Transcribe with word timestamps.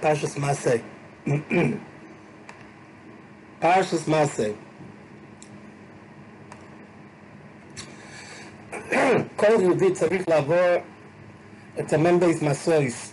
פרשס 0.00 0.36
מעשה. 0.38 0.76
פרשס 3.60 4.08
מעשה. 4.08 4.48
כל 9.36 9.60
יהודי 9.60 9.92
צריך 9.92 10.28
לעבור 10.28 10.76
את 11.80 11.92
הממבייס 11.92 12.42
מסויס. 12.42 13.12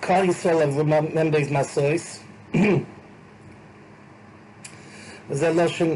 כל 0.00 0.28
ישראל 0.28 0.62
עברו 0.62 0.84
ממבייס 1.14 1.50
מסויס. 1.50 2.22
וזה 5.30 5.50
לא 5.52 5.68
שם 5.68 5.88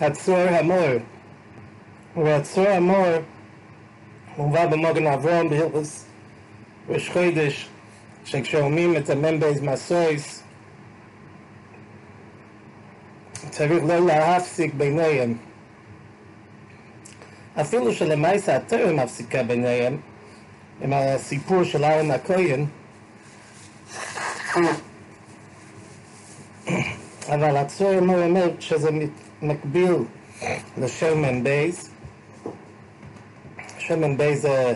הצור 0.00 0.38
המור. 0.38 0.98
והצור 2.16 2.68
המור 2.68 3.06
מובא 4.38 4.66
במוגן 4.66 5.06
אברהם 5.06 5.48
בהלכוס 5.48 6.04
ראש 6.88 7.10
חודש 7.10 7.68
שכשאומרים 8.24 8.96
את 8.96 9.10
הממבייס 9.10 9.60
מסויס 9.60 10.42
צריך 13.50 13.84
לא 13.84 14.06
להפסיק 14.06 14.74
ביניהם. 14.74 15.34
אפילו 17.60 17.92
שלמעשה 17.92 18.56
התורה 18.56 18.92
מפסיקה 18.92 19.42
ביניהם, 19.42 19.96
עם 20.82 20.92
הסיפור 20.92 21.64
של 21.64 21.84
אהרון 21.84 22.10
הכהן, 22.10 22.66
אבל 27.28 27.56
הצור 27.56 27.98
אומר 27.98 28.50
שזה 28.60 28.90
מקביל 29.42 29.94
לשמן 30.78 31.44
בייס. 31.44 31.93
שמן 33.86 34.16
בייס 34.16 34.40
זה 34.40 34.74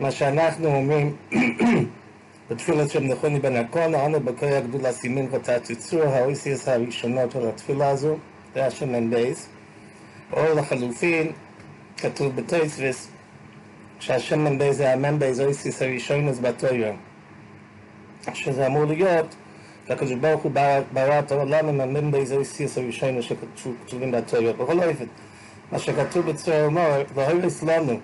מה 0.00 0.10
שאנחנו 0.10 0.66
אומרים 0.66 1.16
בתפילה 2.50 2.88
של 2.88 3.00
נכוני 3.00 3.40
בן 3.40 3.56
הקונה, 3.56 4.06
אנו 4.06 4.20
בקרי 4.20 4.56
הגדולה 4.56 4.92
סימין 4.92 5.28
ותת 5.30 5.70
יצור, 5.70 6.02
האויסיאס 6.02 6.68
הראשונות 6.68 7.30
של 7.32 7.48
התפילה 7.48 7.88
הזו, 7.88 8.16
זה 8.54 8.66
השמן 8.66 9.10
בייס. 9.10 9.48
או 10.32 10.42
לחלופין, 10.56 11.32
כתוב 11.96 12.36
בתויסוויס, 12.36 13.08
שהשמן 14.00 14.58
בייס 14.58 14.76
זה 14.76 14.92
המן 14.92 15.18
בייס 15.18 15.40
אויסיאס 15.40 15.82
הראשונס 15.82 16.38
בתוירה. 16.38 16.92
שזה 18.34 18.66
אמור 18.66 18.84
להיות, 18.84 19.34
לקדוש 19.88 20.12
ברוך 20.14 20.42
הוא 20.42 20.52
ברא 20.92 21.18
את 21.18 21.32
העולם 21.32 21.68
עם 21.68 21.80
המן 21.80 22.10
בייס 22.10 22.32
אויסיאס 22.32 22.78
הראשונס 22.78 23.24
שכתובים 23.24 24.12
בתוירה. 24.12 24.52
בכל 24.52 24.78
אופן, 24.78 25.04
מה 25.72 25.78
שכתוב 25.78 26.30
בצורה 26.30 26.64
אומר, 26.64 27.02
והוירס 27.14 27.62
לנו, 27.62 28.00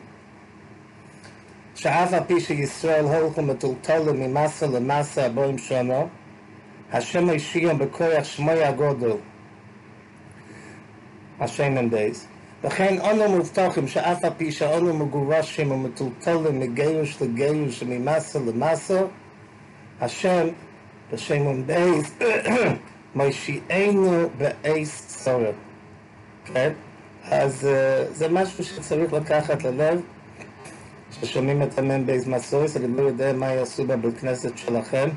שאף 1.76 2.14
על 2.14 2.24
פי 2.28 2.40
שישראל 2.40 3.06
הולכו 3.06 3.42
מטולטלים 3.42 4.34
ממסה 4.34 4.68
למסה 4.68 5.26
הבוים 5.26 5.58
שונו, 5.58 6.08
השם 6.92 7.30
השיעם 7.30 7.78
בכוח 7.78 8.24
שמוי 8.24 8.64
הגודל, 8.64 9.12
השם 11.40 11.78
אין 11.78 11.90
בייס. 11.90 12.28
לכן 12.64 12.98
אנו 13.02 13.38
מובטחים 13.38 13.88
שאף 13.88 14.26
על 14.26 14.32
פי 14.38 14.52
שאנו 14.52 14.98
מגורשים 14.98 15.72
ומטולטלים 15.72 16.60
מגירוש 16.60 17.22
לגירוש 17.22 17.84
וממסה 17.84 18.40
למסה, 18.40 19.02
השם 20.02 20.48
בשם 21.14 21.48
אין 21.48 21.68
בייס 21.68 22.18
מושיענו 23.16 24.30
באייס 24.38 25.06
צורת. 25.24 25.56
כן? 26.46 26.72
אז 27.24 27.68
זה 28.12 28.30
משהו 28.30 28.64
שצריך 28.64 29.14
לקחת 29.14 29.64
ללב. 29.64 30.02
ששומעים 31.21 31.63
את 31.63 31.79
המ"ם 31.79 32.07
בייז 32.07 32.29
מסויס, 32.29 32.77
אני 32.77 32.97
לא 32.97 33.03
יודע 33.03 33.33
מה 33.33 33.53
יעשו 33.53 33.87
בבית 33.87 34.19
כנסת 34.19 34.59
שלכם. 34.59 35.09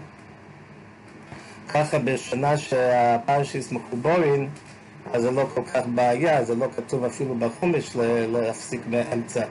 ככה 1.69 1.99
בשנה 1.99 2.57
שהפרשיס 2.57 3.71
מחובורין, 3.71 4.49
אז 5.13 5.21
זה 5.21 5.31
לא 5.31 5.45
כל 5.53 5.61
כך 5.73 5.81
בעיה, 5.95 6.43
זה 6.43 6.55
לא 6.55 6.67
כתוב 6.75 7.03
אפילו 7.05 7.35
בחומש 7.35 7.95
להפסיק 8.31 8.81
באמצע. 8.89 9.45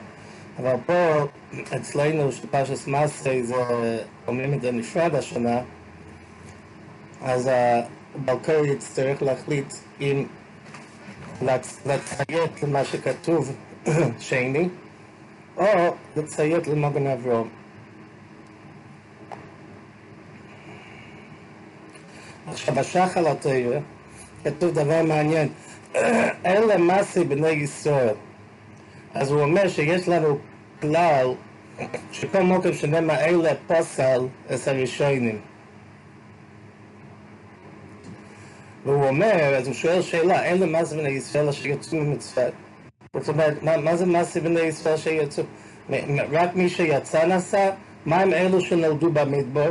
אבל 0.58 0.74
פה, 0.86 1.24
אצלנו, 1.76 2.32
שפרשיס 2.32 2.86
מסי, 2.86 3.42
זה, 3.42 3.54
אומרים 4.26 4.54
את 4.54 4.60
זה 4.60 4.72
נפרד 4.72 5.14
השנה, 5.14 5.60
אז 7.22 7.50
הבלקר 7.52 8.64
יצטרך 8.64 9.22
להחליט 9.22 9.72
אם 10.00 10.24
לציית 11.42 12.62
למה 12.62 12.84
שכתוב 12.84 13.52
שני, 14.18 14.68
או 15.58 15.94
לציית 16.16 16.66
למגן 16.66 17.06
אברום. 17.06 17.48
עכשיו, 22.50 22.74
בשחל 22.74 23.26
התרא 23.26 23.78
כתוב 24.44 24.74
דבר 24.74 25.02
מעניין, 25.02 25.48
אלה 26.46 26.78
מסי 26.78 27.24
בני 27.24 27.48
ישראל. 27.48 28.14
אז 29.14 29.30
הוא 29.30 29.40
אומר 29.40 29.68
שיש 29.68 30.08
לנו 30.08 30.38
כלל 30.80 31.34
שכל 32.12 32.42
מוקם 32.42 32.72
שנאמר 32.72 33.14
אלה 33.14 33.52
פוסל 33.66 34.20
את 34.54 34.68
הראשונים. 34.68 35.38
והוא 38.84 39.08
אומר, 39.08 39.56
אז 39.56 39.66
הוא 39.66 39.74
שואל 39.74 40.02
שאלה, 40.02 40.44
אלה 40.44 40.66
מסי 40.66 40.96
בני 40.96 41.08
ישראל 41.08 41.48
אשר 41.48 41.66
יצאו 41.66 41.98
ממצוות. 41.98 42.67
זאת 43.14 43.28
אומרת, 43.28 43.62
מה, 43.62 43.76
מה 43.76 43.96
זה 43.96 44.06
מעשי 44.06 44.40
בני 44.40 44.60
ישראל 44.60 44.96
שיצאו? 44.96 45.44
רק 46.32 46.54
מי 46.54 46.68
שיצא 46.68 47.26
נסע? 47.26 47.70
מה 48.06 48.20
עם 48.20 48.32
אלו 48.32 48.60
שנולדו 48.60 49.12
במדבר? 49.12 49.70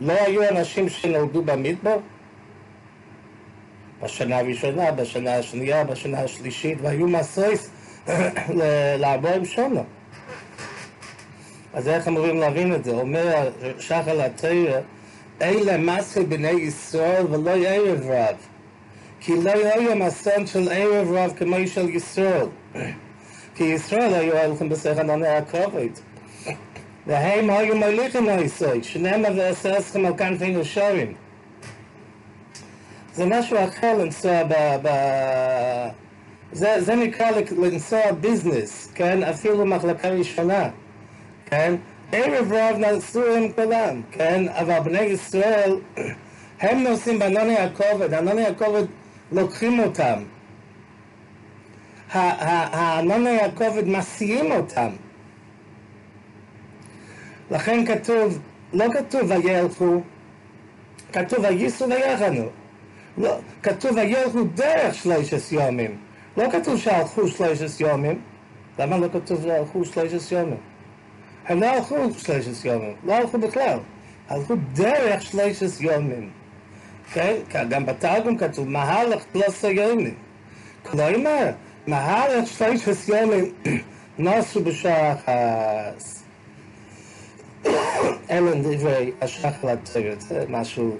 לא 0.00 0.12
היו 0.12 0.48
אנשים 0.48 0.88
שנולדו 0.88 1.42
במדבר? 1.42 1.96
בשנה 4.02 4.38
הראשונה, 4.38 4.92
בשנה 4.92 5.36
השנייה, 5.36 5.84
בשנה 5.84 6.20
השלישית, 6.20 6.78
והיו 6.82 7.08
מסויס 7.08 7.70
עם 9.34 9.44
שונו. 9.44 9.84
אז 11.74 11.88
איך 11.88 12.08
אמורים 12.08 12.40
להבין 12.40 12.74
את 12.74 12.84
זה? 12.84 12.90
אומר 12.90 13.50
שחל 13.78 14.20
התרא, 14.20 14.80
אלה 15.42 15.78
מסי 15.78 16.24
בני 16.24 16.50
ישראל 16.50 17.26
ולא 17.30 17.50
ערב 17.50 18.00
רב. 18.10 18.36
כי 19.24 19.32
לא 19.42 19.50
היה 19.50 19.94
מסון 19.94 20.46
של 20.46 20.68
ערב 20.72 21.12
רב 21.12 21.32
כמו 21.36 21.56
של 21.66 21.88
ישראל. 21.88 22.46
כי 23.54 23.64
ישראל 23.64 24.14
היו 24.14 24.38
הולכים 24.38 24.68
בסך 24.68 24.98
ענני 24.98 25.28
הכובד. 25.28 25.88
והם 27.06 27.50
היו 27.50 27.76
מוליכים 27.76 28.26
ליסוי, 28.26 28.82
שנאמר 28.82 29.28
ועשה 29.36 29.78
אסכם 29.78 30.06
על 30.06 30.16
כנפי 30.16 30.50
נשורים. 30.50 31.14
זה 33.14 33.26
משהו 33.26 33.56
אחר 33.64 33.98
לנסוע 33.98 34.44
ב... 34.44 34.52
ב... 34.82 34.88
זה, 36.52 36.74
זה 36.78 36.94
נקרא 36.94 37.26
לנסוע 37.58 38.12
ביזנס, 38.20 38.92
כן? 38.94 39.22
אפילו 39.22 39.66
מחלקה 39.66 40.08
ראשונה, 40.08 40.68
כן? 41.46 41.74
ערב 42.12 42.52
רב 42.52 42.76
נסעו 42.78 43.34
עם 43.34 43.52
כולם, 43.52 44.02
כן? 44.10 44.48
אבל 44.48 44.78
בני 44.80 45.00
ישראל, 45.00 45.76
הם 46.60 46.82
נוסעים 46.82 47.18
בענני 47.18 47.56
הכובד, 47.56 48.14
ענני 48.14 48.46
הכובד 48.46 48.84
לוקחים 49.32 49.80
אותם. 49.80 50.22
הענני 52.12 53.40
הכובד 53.40 53.88
מסיעים 53.88 54.52
אותם. 54.52 54.88
לכן 57.50 57.86
כתוב, 57.86 58.38
לא 58.72 58.84
כתוב 58.92 59.30
וילכו, 59.30 60.00
כתוב 61.12 61.38
וייסעו 61.42 61.88
ויחנו. 61.88 62.48
לא, 63.18 63.38
כתוב 63.62 63.96
וילכו 63.96 64.44
דרך 64.44 64.94
שלושת 64.94 65.52
יומים. 65.52 65.96
לא 66.36 66.50
כתוב 66.50 66.78
שהלכו 66.78 67.28
שלושת 67.28 67.80
יומים. 67.80 68.20
למה 68.78 68.98
לא 68.98 69.08
כתוב 69.12 69.42
שהלכו 69.42 69.84
שלושת 69.84 70.32
יומים? 70.32 70.56
הם 71.46 71.60
לא 71.60 71.66
הלכו 71.66 71.96
שלושת 72.18 72.64
יומים, 72.64 72.94
לא 73.04 73.14
הלכו 73.14 73.38
בכלל. 73.38 73.78
הלכו 74.28 74.54
דרך 74.72 75.22
שלושת 75.22 75.80
יומים. 75.80 76.30
כן? 77.12 77.34
גם 77.68 77.86
בתרגום 77.86 78.38
כתוב 78.38 78.68
מהלך 78.68 79.22
פלוס 79.32 79.64
היומים. 79.64 80.14
כלומר, 80.82 81.50
מהלך 81.86 82.48
שלושת 82.48 83.08
יומים 83.08 83.52
נוסו 84.18 84.64
בשעה 84.64 85.12
אחת. 85.12 86.02
אלה 88.30 88.54
דברי 88.54 89.12
השחר 89.20 89.70
התרת, 89.70 90.20
זה 90.20 90.44
משהו 90.48 90.96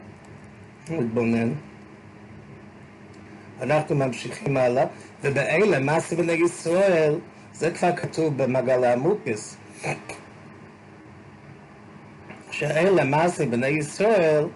מתבונן. 0.90 1.52
אנחנו 3.62 3.94
ממשיכים 3.94 4.56
הלאה, 4.56 4.84
ובאלה, 5.22 5.78
מעשה 5.78 6.16
בני 6.16 6.32
ישראל, 6.32 7.18
זה 7.52 7.70
כבר 7.70 7.96
כתוב 7.96 8.42
במגלה 8.42 8.92
המוקס. 8.92 9.56
שאלה 12.50 13.04
מעשה 13.04 13.46
בני 13.46 13.66
ישראל 13.66 14.46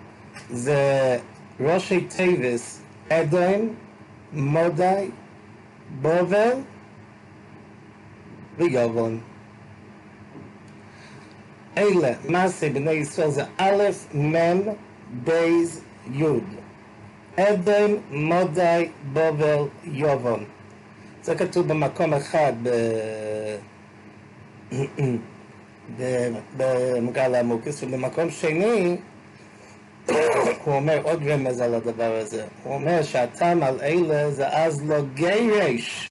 זה 0.50 1.18
ראשי 1.60 2.00
טייבס, 2.00 2.80
אדוים, 3.08 3.74
מודי, 4.32 5.10
בובל 6.02 6.56
ויובון. 8.58 9.20
אלה, 11.78 12.12
מעשה 12.28 12.70
בני 12.70 12.90
ישראל 12.90 13.30
זה 13.30 13.42
א', 13.56 13.82
מ', 14.14 14.60
בייז, 15.24 15.80
יוד. 16.12 16.44
אדם, 17.36 17.90
מודי, 18.10 18.88
בובל, 19.12 19.62
יובון. 19.84 20.44
זה 21.22 21.34
כתוב 21.34 21.68
במקום 21.68 22.14
אחד 22.14 22.52
ב... 22.62 22.68
במגל 26.56 27.34
עמוקס, 27.34 27.82
ובמקום 27.82 28.30
שני 28.30 28.96
הוא 30.64 30.74
אומר 30.74 30.98
עוד 31.02 31.22
רמז 31.26 31.60
על 31.60 31.74
הדבר 31.74 32.18
הזה. 32.22 32.44
הוא 32.64 32.74
אומר 32.74 33.02
שהטעם 33.02 33.62
על 33.62 33.80
אלה 33.82 34.30
זה 34.30 34.48
אז 34.48 34.88
לא 34.88 34.96
גירש. 35.14 36.08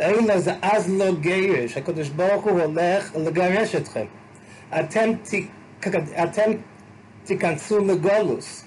אלה 0.00 0.40
זה 0.40 0.52
אז 0.62 0.90
לא 0.98 1.14
גירש. 1.14 1.76
הקדוש 1.76 2.08
ברוך 2.08 2.44
הוא 2.44 2.60
הולך 2.60 3.16
לגרש 3.16 3.74
אתכם. 3.74 4.04
אתם, 4.80 5.10
ת, 5.22 5.34
אתם 6.22 6.50
תיכנסו 7.24 7.84
לגולוס. 7.84 8.64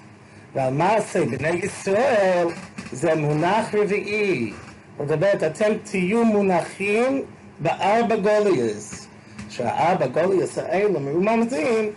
ועל 0.54 0.72
מעשה 0.72 1.24
בני 1.24 1.48
ישראל 1.48 2.48
זה 2.92 3.14
מונח 3.14 3.74
רביעי. 3.74 4.52
זאת 4.98 5.10
אומרת, 5.10 5.42
אתם 5.42 5.72
תהיו 5.84 6.24
מונחים 6.24 7.22
בארבע 7.58 8.16
גוליאס. 8.16 9.08
שהארבע 9.50 10.06
גוליאס 10.06 10.58
האלה 10.58 10.98
מרומזים 10.98 11.90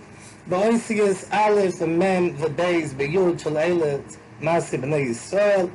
באויסיאס 0.50 1.26
א' 1.30 1.62
ומ' 1.80 2.30
ובייס 2.38 2.94
ביוד 2.94 3.40
של 3.40 3.58
אלה 3.58 3.96
מעשה 4.42 4.78
בני 4.78 4.96
ישראל, 4.96 5.68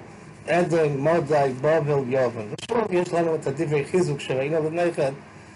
עדן, 0.46 0.96
מודי, 0.98 1.52
בובל, 1.60 2.12
יובן. 2.12 2.42
ושוב 2.60 2.92
יש 2.92 3.12
לנו 3.12 3.34
את 3.34 3.46
הדברי 3.46 3.84
חיזוק 3.84 4.20
שראינו 4.20 4.66
לפני 4.66 4.92
כן, 4.92 5.12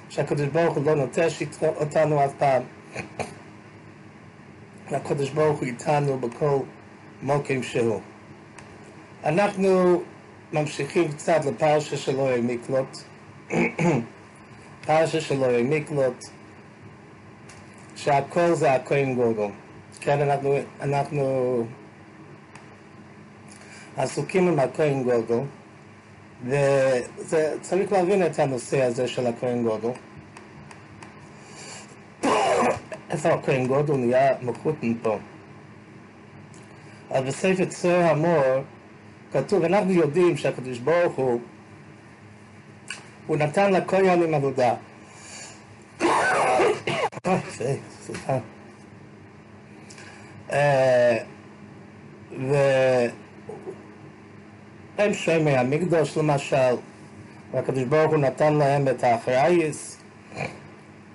שהקדוש 0.08 0.46
ברוך 0.46 0.76
הוא 0.76 0.84
לא 0.84 0.94
נוטש 0.94 1.42
אותנו 1.62 2.24
אף 2.24 2.32
פעם. 2.38 2.62
הקדוש 4.90 5.30
ברוך 5.30 5.58
הוא 5.58 5.66
איתנו 5.66 6.18
בכל 6.18 6.58
מוקים 7.22 7.62
שהוא. 7.62 8.00
אנחנו 9.24 10.02
ממשיכים 10.52 11.12
קצת 11.12 11.44
לפרשה 11.44 11.96
של 11.96 12.16
אורי 12.16 12.40
מיקלוט. 12.40 12.98
פרשה 14.86 15.20
של 15.20 15.44
אורי 15.44 15.62
מיקלוט, 15.62 16.24
שהכל 17.96 18.54
זה 18.54 18.72
הכהן 18.72 19.14
גודל. 19.14 19.46
כן, 20.00 20.20
אנחנו, 20.20 20.56
אנחנו 20.81 21.64
עסוקים 23.96 24.48
עם 24.48 24.58
הכהן 24.58 25.02
גודל, 25.02 25.40
וצריך 26.44 27.93
להבין 27.93 28.26
את 28.26 28.38
הנושא 28.38 28.82
הזה 28.82 29.08
של 29.08 29.26
הכהן 29.26 29.62
גודל. 29.62 29.88
איפה 33.10 33.28
הכהן 33.28 33.66
גודל 33.66 33.96
נהיה 33.96 34.34
מחותן 34.42 34.94
פה? 35.02 35.19
אז 37.10 37.25
בספר 37.25 37.64
צור 37.64 37.92
המור 37.92 38.62
כתוב, 39.32 39.64
אנחנו 39.64 39.92
יודעים 39.92 40.37
שהקדוש 40.37 40.78
ברוך 40.78 41.14
הוא, 41.14 41.40
הוא 43.26 43.37
נתן 43.37 43.72
לכהנים 43.72 44.34
עבודה. 44.34 44.75
סליחה. 48.06 48.38
והם 54.99 55.14
שמי 55.14 55.56
המקדוש 55.56 56.17
למשל, 56.17 56.76
והקדוש 57.52 57.82
ברוך 57.84 58.11
הוא 58.11 58.19
נתן 58.19 58.55
להם 58.55 58.88
את 58.88 59.05
האחרייס. 59.05 59.96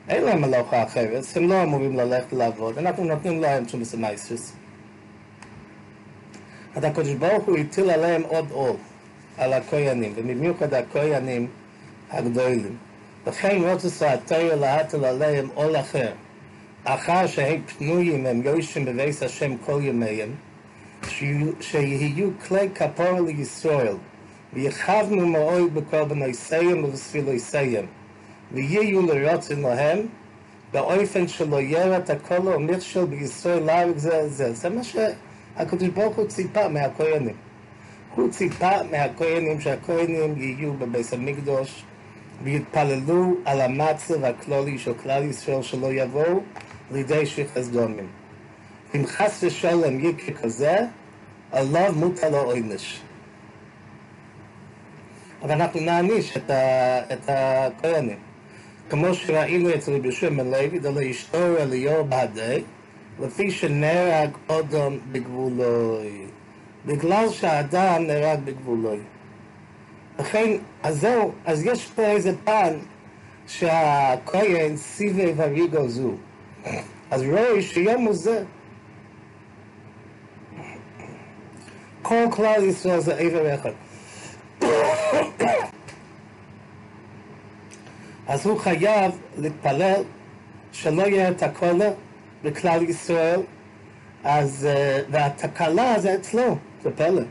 אין 0.09 0.23
להם 0.23 0.41
מלוכה 0.41 0.83
אחרת, 0.83 1.23
הם 1.35 1.49
לא 1.49 1.63
אמורים 1.63 1.95
ללכת 1.97 2.33
לעבוד, 2.33 2.77
אנחנו 2.77 3.05
נותנים 3.05 3.41
להם 3.41 3.65
תשומס 3.65 3.93
המייסרס. 3.93 4.53
אז 6.75 6.83
הקדוש 6.83 7.13
ברוך 7.13 7.45
הוא 7.45 7.57
הטיל 7.57 7.89
עליהם 7.89 8.21
עוד 8.27 8.51
עול, 8.51 8.75
על 9.37 9.53
הכהנים, 9.53 10.13
ובמיוחד 10.15 10.73
הכהנים 10.73 11.47
הגדולים. 12.09 12.77
לכן 13.27 13.61
רוצה 13.63 14.13
התרא 14.13 14.55
להטיל 14.55 15.05
עליהם 15.05 15.47
עול 15.53 15.75
אחר. 15.75 16.11
אחר 16.83 17.27
שהם 17.27 17.61
פנויים 17.77 18.25
הם 18.25 18.41
יושבים 18.45 18.85
בבית 18.85 19.21
השם 19.21 19.57
כל 19.57 19.79
ימיהם, 19.83 20.29
שיהיו 21.59 22.29
כלי 22.47 22.69
כפור 22.75 23.21
לישראל, 23.27 23.95
ויכבנו 24.53 25.27
מאוד 25.27 25.73
בקורבנויסיהם 25.73 26.83
ובספילויסיהם, 26.83 27.85
ויהיו 28.51 29.01
לרוצן 29.01 29.59
להם, 29.59 29.99
באופן 30.73 31.27
שלא 31.27 31.61
ירד 31.61 32.11
הכל 32.11 32.47
ומכשל 32.47 33.05
בישראל 33.05 33.63
להרג 33.63 33.97
זה 33.97 34.17
על 34.17 34.29
זה. 34.29 34.53
זה 34.53 34.69
מה 34.69 34.81
שהקדוש 34.83 35.89
ברוך 35.89 36.15
הוא 36.15 36.27
ציפה 36.27 36.67
מהכהנים. 36.67 37.35
הוא 38.15 38.29
ציפה 38.29 38.83
מהכהנים 38.91 39.61
שהכהנים 39.61 40.33
יהיו 40.37 40.73
בבית 40.73 41.13
המקדוש 41.13 41.83
ויתפללו 42.43 43.35
על 43.45 43.61
המצב 43.61 44.23
הכללי 44.23 44.77
של 44.77 44.93
כלל 44.93 45.23
ישראל 45.23 45.61
שלא 45.61 45.93
יבואו 45.93 46.41
לידי 46.91 47.25
שכחס 47.25 47.67
דומים. 47.67 48.07
אם 48.95 49.05
חס 49.05 49.43
ושלום 49.43 49.99
יקרה 49.99 50.35
כזה, 50.35 50.77
עליו 51.51 51.93
מוטל 51.95 52.35
העונש. 52.35 53.01
אבל 55.41 55.51
אנחנו 55.51 55.79
נעניש 55.79 56.37
את, 56.37 56.49
ה, 56.49 56.99
את 57.13 57.29
הכהנים. 57.29 58.17
כמו 58.89 59.13
שראינו 59.13 59.75
אצל 59.75 59.95
רבי 59.95 60.11
שמעון 60.11 60.51
לוי, 60.51 60.79
דלא 60.79 61.01
ישתור 61.01 61.57
אליהו 61.59 62.05
בעדי, 62.05 62.63
לפי 63.19 63.51
שנהרג 63.51 64.29
אודום 64.49 64.97
בגבולוי. 65.11 66.25
בגלל 66.85 67.29
שהאדם 67.29 68.03
נהרג 68.07 68.39
בגבולוי. 68.43 68.99
לכן, 70.21 70.51
אז 70.83 70.99
זהו, 70.99 71.31
אז 71.45 71.65
יש 71.65 71.85
פה 71.85 72.01
איזה 72.01 72.33
פן 72.43 72.73
שהכהן 73.47 74.77
סיבב 74.77 75.41
הריגו 75.41 75.89
זו. 75.89 76.11
אז 77.11 77.23
רואה 77.23 77.61
שיום 77.61 78.07
הזה 78.07 78.43
כל 82.01 82.25
כלל 82.31 82.63
ישראל 82.63 82.99
זה 82.99 83.15
עבר 83.15 83.55
אחד. 83.55 83.71
אז 88.27 88.45
הוא 88.45 88.59
חייב 88.59 89.11
להתפלל 89.37 90.03
שלא 90.71 91.01
יהיה 91.01 91.29
את 91.29 91.43
הקולה 91.43 91.89
בכלל 92.43 92.83
ישראל, 92.83 93.41
אז, 94.23 94.67
והתקלה 95.11 95.99
זה 95.99 96.15
אצלו, 96.15 96.57
זה 96.83 96.91
פלא, 96.91 97.21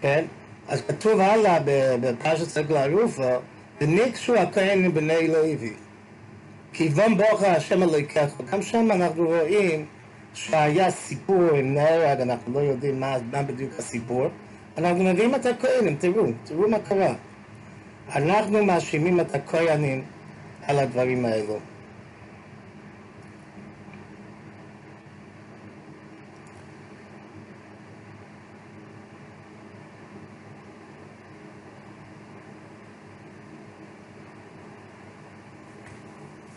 כן? 0.00 0.24
אז 0.68 0.82
כתוב 0.88 1.20
הלאה 1.20 1.58
בפרשת 2.00 2.48
סגל 2.48 2.76
ערופה, 2.76 3.36
וניגשו 3.80 4.36
הכהנים 4.36 4.94
בני 4.94 5.28
לוי. 5.28 5.72
כי 6.72 6.84
יבום 6.84 7.18
ברוך 7.18 7.42
השם 7.42 7.82
אלוהיכך, 7.82 8.40
וגם 8.40 8.62
שם 8.62 8.88
אנחנו 8.90 9.26
רואים 9.26 9.86
שהיה 10.34 10.90
סיפור 10.90 11.42
עם 11.54 11.74
נהרג, 11.74 12.20
אנחנו 12.20 12.52
לא 12.52 12.58
יודעים 12.58 13.00
מה, 13.00 13.16
מה 13.32 13.42
בדיוק 13.42 13.72
הסיפור. 13.78 14.28
אנחנו 14.78 15.04
מביאים 15.04 15.34
את 15.34 15.46
הכהנים, 15.46 15.96
תראו, 15.96 16.24
תראו 16.44 16.68
מה 16.68 16.78
קרה. 16.78 17.14
אנחנו 18.14 18.64
מאשימים 18.64 19.20
את 19.20 19.34
הכהנים 19.34 20.02
על 20.62 20.78
הדברים 20.78 21.24
האלו. 21.24 21.58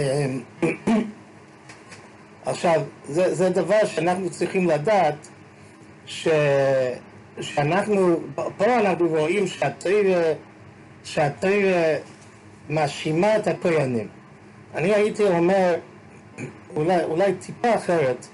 עכשיו, 2.47 2.83
זה, 3.09 3.35
זה 3.35 3.51
דבר 3.51 3.87
שאנחנו 3.87 4.31
צריכים 4.31 4.69
לדעת 4.69 5.29
ש, 6.07 6.29
שאנחנו, 7.41 8.17
פה 8.35 8.79
אנחנו 8.79 9.09
רואים 9.09 9.45
שהתרא 11.05 11.97
מאשימה 12.71 13.37
את 13.37 13.47
הכהנים. 13.47 14.09
אני 14.75 14.95
הייתי 14.95 15.23
אומר, 15.23 15.75
אולי, 16.77 17.05
אולי 17.05 17.35
טיפה 17.35 17.75
אחרת, 17.75 18.27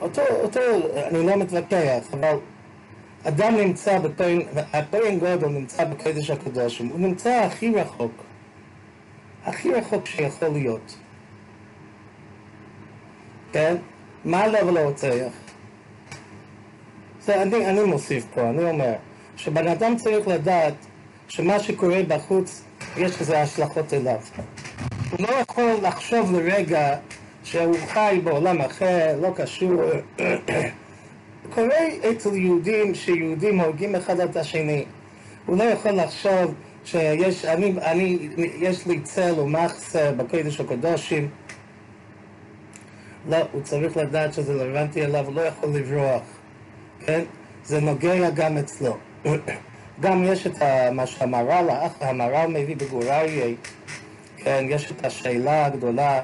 אותו, 0.00 0.22
אותו, 0.42 0.60
אני 0.96 1.26
לא 1.26 1.36
מתווכח, 1.36 2.04
אבל 2.12 2.36
אדם 3.24 3.56
נמצא 3.56 3.98
בכהן, 3.98 4.42
הכהן 4.72 5.18
גודל 5.18 5.48
נמצא 5.48 5.84
בקדש 5.84 6.30
הקדושים, 6.30 6.88
הוא 6.88 7.00
נמצא 7.00 7.30
הכי 7.30 7.70
רחוק, 7.74 8.23
הכי 9.44 9.72
רחוק 9.72 10.06
שיכול 10.06 10.48
להיות. 10.48 10.96
כן? 13.52 13.76
מה 14.24 14.42
עליו 14.42 14.70
לרוצח? 14.70 15.32
זה 17.20 17.42
אני, 17.42 17.66
אני 17.66 17.82
מוסיף 17.82 18.24
פה, 18.34 18.50
אני 18.50 18.70
אומר, 18.70 18.92
שבן 19.36 19.68
אדם 19.68 19.96
צריך 19.96 20.28
לדעת 20.28 20.74
שמה 21.28 21.60
שקורה 21.60 22.02
בחוץ, 22.08 22.64
יש 22.96 23.20
לזה 23.20 23.42
השלכות 23.42 23.94
אליו. 23.94 24.18
הוא 25.10 25.26
לא 25.28 25.32
יכול 25.32 25.72
לחשוב 25.82 26.32
לרגע 26.32 26.96
שהוא 27.44 27.76
חי 27.86 28.20
בעולם 28.24 28.60
אחר, 28.60 29.18
לא 29.20 29.32
קשור. 29.36 29.82
קורה 31.54 31.88
אצל 32.10 32.36
יהודים 32.36 32.94
שיהודים 32.94 33.60
הורגים 33.60 33.94
אחד 33.94 34.20
את 34.20 34.36
השני. 34.36 34.84
הוא 35.46 35.58
לא 35.58 35.64
יכול 35.64 35.92
לחשוב 35.92 36.54
שיש 36.84 37.44
אני, 37.44 37.74
אני, 37.82 38.28
יש 38.58 38.86
לי 38.86 39.00
צל 39.00 39.40
ומחסה 39.40 40.12
בקודש 40.12 40.60
הקדושים. 40.60 41.28
לא, 43.28 43.36
הוא 43.52 43.62
צריך 43.62 43.96
לדעת 43.96 44.34
שזה 44.34 44.52
רלוונטי 44.52 45.04
אליו, 45.04 45.26
הוא 45.26 45.34
לא 45.34 45.40
יכול 45.40 45.68
לברוח, 45.68 46.22
כן? 47.06 47.20
זה 47.64 47.80
נוגע 47.80 48.30
גם 48.30 48.58
אצלו. 48.58 48.96
גם 50.00 50.24
יש 50.24 50.46
את 50.46 50.62
מה 50.92 51.06
שהמהר"ל, 51.06 51.68
המהר"ל 52.00 52.46
מביא 52.46 52.76
בגורריה, 52.76 53.54
כן, 54.36 54.66
יש 54.68 54.90
את 54.90 55.04
השאלה 55.04 55.66
הגדולה, 55.66 56.20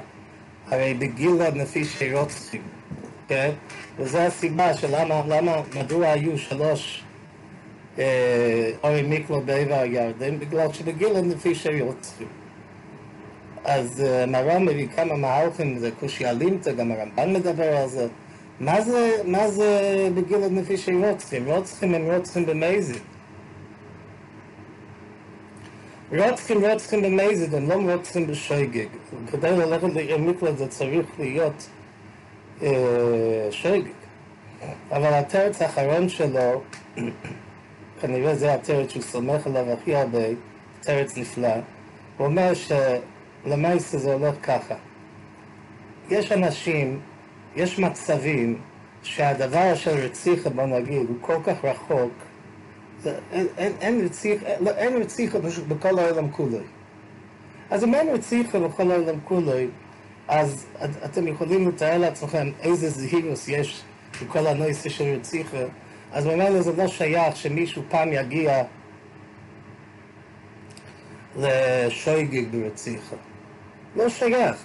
הרי 0.67 0.93
בגילה 0.93 1.51
נפישי 1.51 2.13
רוצחים, 2.13 2.61
כן? 3.27 3.51
וזו 3.97 4.19
הסיבה 4.19 4.73
שלמה, 4.73 5.21
למה, 5.27 5.61
מדוע 5.75 6.07
היו 6.07 6.37
שלוש 6.37 7.03
אורי 8.83 9.01
מיקלו 9.01 9.41
בעבר 9.41 9.75
הירדן, 9.75 10.39
בגלל 10.39 10.73
שבגילה 10.73 11.21
נפישי 11.21 11.81
רוצחים. 11.81 12.27
אז 13.63 14.03
uh, 14.03 14.29
מר"ם 14.29 14.65
מביא 14.65 14.87
כמה 14.87 15.15
מהלכים, 15.15 15.77
זה 15.77 15.89
כושי 15.99 16.25
אלימתא, 16.25 16.71
גם 16.71 16.91
הרמב"ן 16.91 17.33
מדבר 17.33 17.77
על 17.77 17.87
זה. 17.87 18.07
מה 18.59 18.81
זה, 18.81 19.11
מה 19.25 19.47
זה 19.47 20.09
בגיל 20.15 20.47
נפישי 20.51 20.93
רוצחים? 20.93 21.45
רוצחים 21.45 21.93
הם 21.93 22.11
רוצחים 22.11 22.45
במייזים. 22.45 23.01
רוצחים 26.11 26.65
רוצחים 26.65 27.01
במייזים, 27.01 27.53
הם 27.53 27.87
לא 27.87 27.93
רוצחים 27.93 28.27
בשייגג. 28.27 28.87
כדי 29.31 29.51
ללכת 29.51 29.87
למקלט 29.93 30.57
זה 30.57 30.67
צריך 30.67 31.05
להיות 31.19 31.69
אה, 32.63 33.47
שייגג. 33.51 33.87
אבל 34.91 35.13
התרץ 35.13 35.61
האחרון 35.61 36.09
שלו, 36.09 36.61
כנראה 38.01 38.35
זה 38.35 38.53
התרץ 38.53 38.91
שהוא 38.91 39.03
סומך 39.03 39.47
עליו 39.47 39.71
הכי 39.71 39.95
הרבה, 39.95 40.19
תרץ 40.81 41.17
נפלא, 41.17 41.53
הוא 42.17 42.27
אומר 42.27 42.53
ש... 42.53 42.71
למעשה 43.45 43.97
זה 43.97 44.13
הולך 44.13 44.35
ככה. 44.43 44.75
יש 46.09 46.31
אנשים, 46.31 46.99
יש 47.55 47.79
מצבים 47.79 48.61
שהדבר 49.03 49.75
של 49.75 49.91
רציחה, 49.91 50.49
בוא 50.49 50.65
נגיד, 50.65 51.07
הוא 51.07 51.17
כל 51.21 51.37
כך 51.43 51.65
רחוק, 51.65 52.11
זה, 53.03 53.19
אין, 53.31 53.47
אין, 53.57 53.73
אין, 53.81 54.05
רציחה, 54.05 54.45
לא, 54.59 54.71
רציחה 55.01 55.39
בכל 55.67 55.99
העולם 55.99 56.31
כולו. 56.31 56.57
אז 57.69 57.83
אם 57.83 57.95
אין 57.95 58.09
רציחה 58.09 58.59
בכל 58.59 58.91
העולם 58.91 59.19
כולו, 59.23 59.51
אז 60.27 60.65
אתם 61.05 61.27
יכולים 61.27 61.67
לתאר 61.67 61.97
לעצמכם 61.97 62.49
איזה 62.61 62.89
זהירוס 62.89 63.47
יש 63.47 63.83
בכל 64.21 64.47
הנושא 64.47 64.89
של 64.89 65.03
רציחה, 65.03 65.57
אז 66.13 66.27
ממילא 66.27 66.61
זה 66.61 66.71
לא 66.77 66.87
שייך 66.87 67.35
שמישהו 67.35 67.83
פעם 67.89 68.13
יגיע 68.13 68.63
לשויגג 71.37 72.43
ברציחה. 72.51 73.15
לא 73.95 74.09
שייך, 74.09 74.55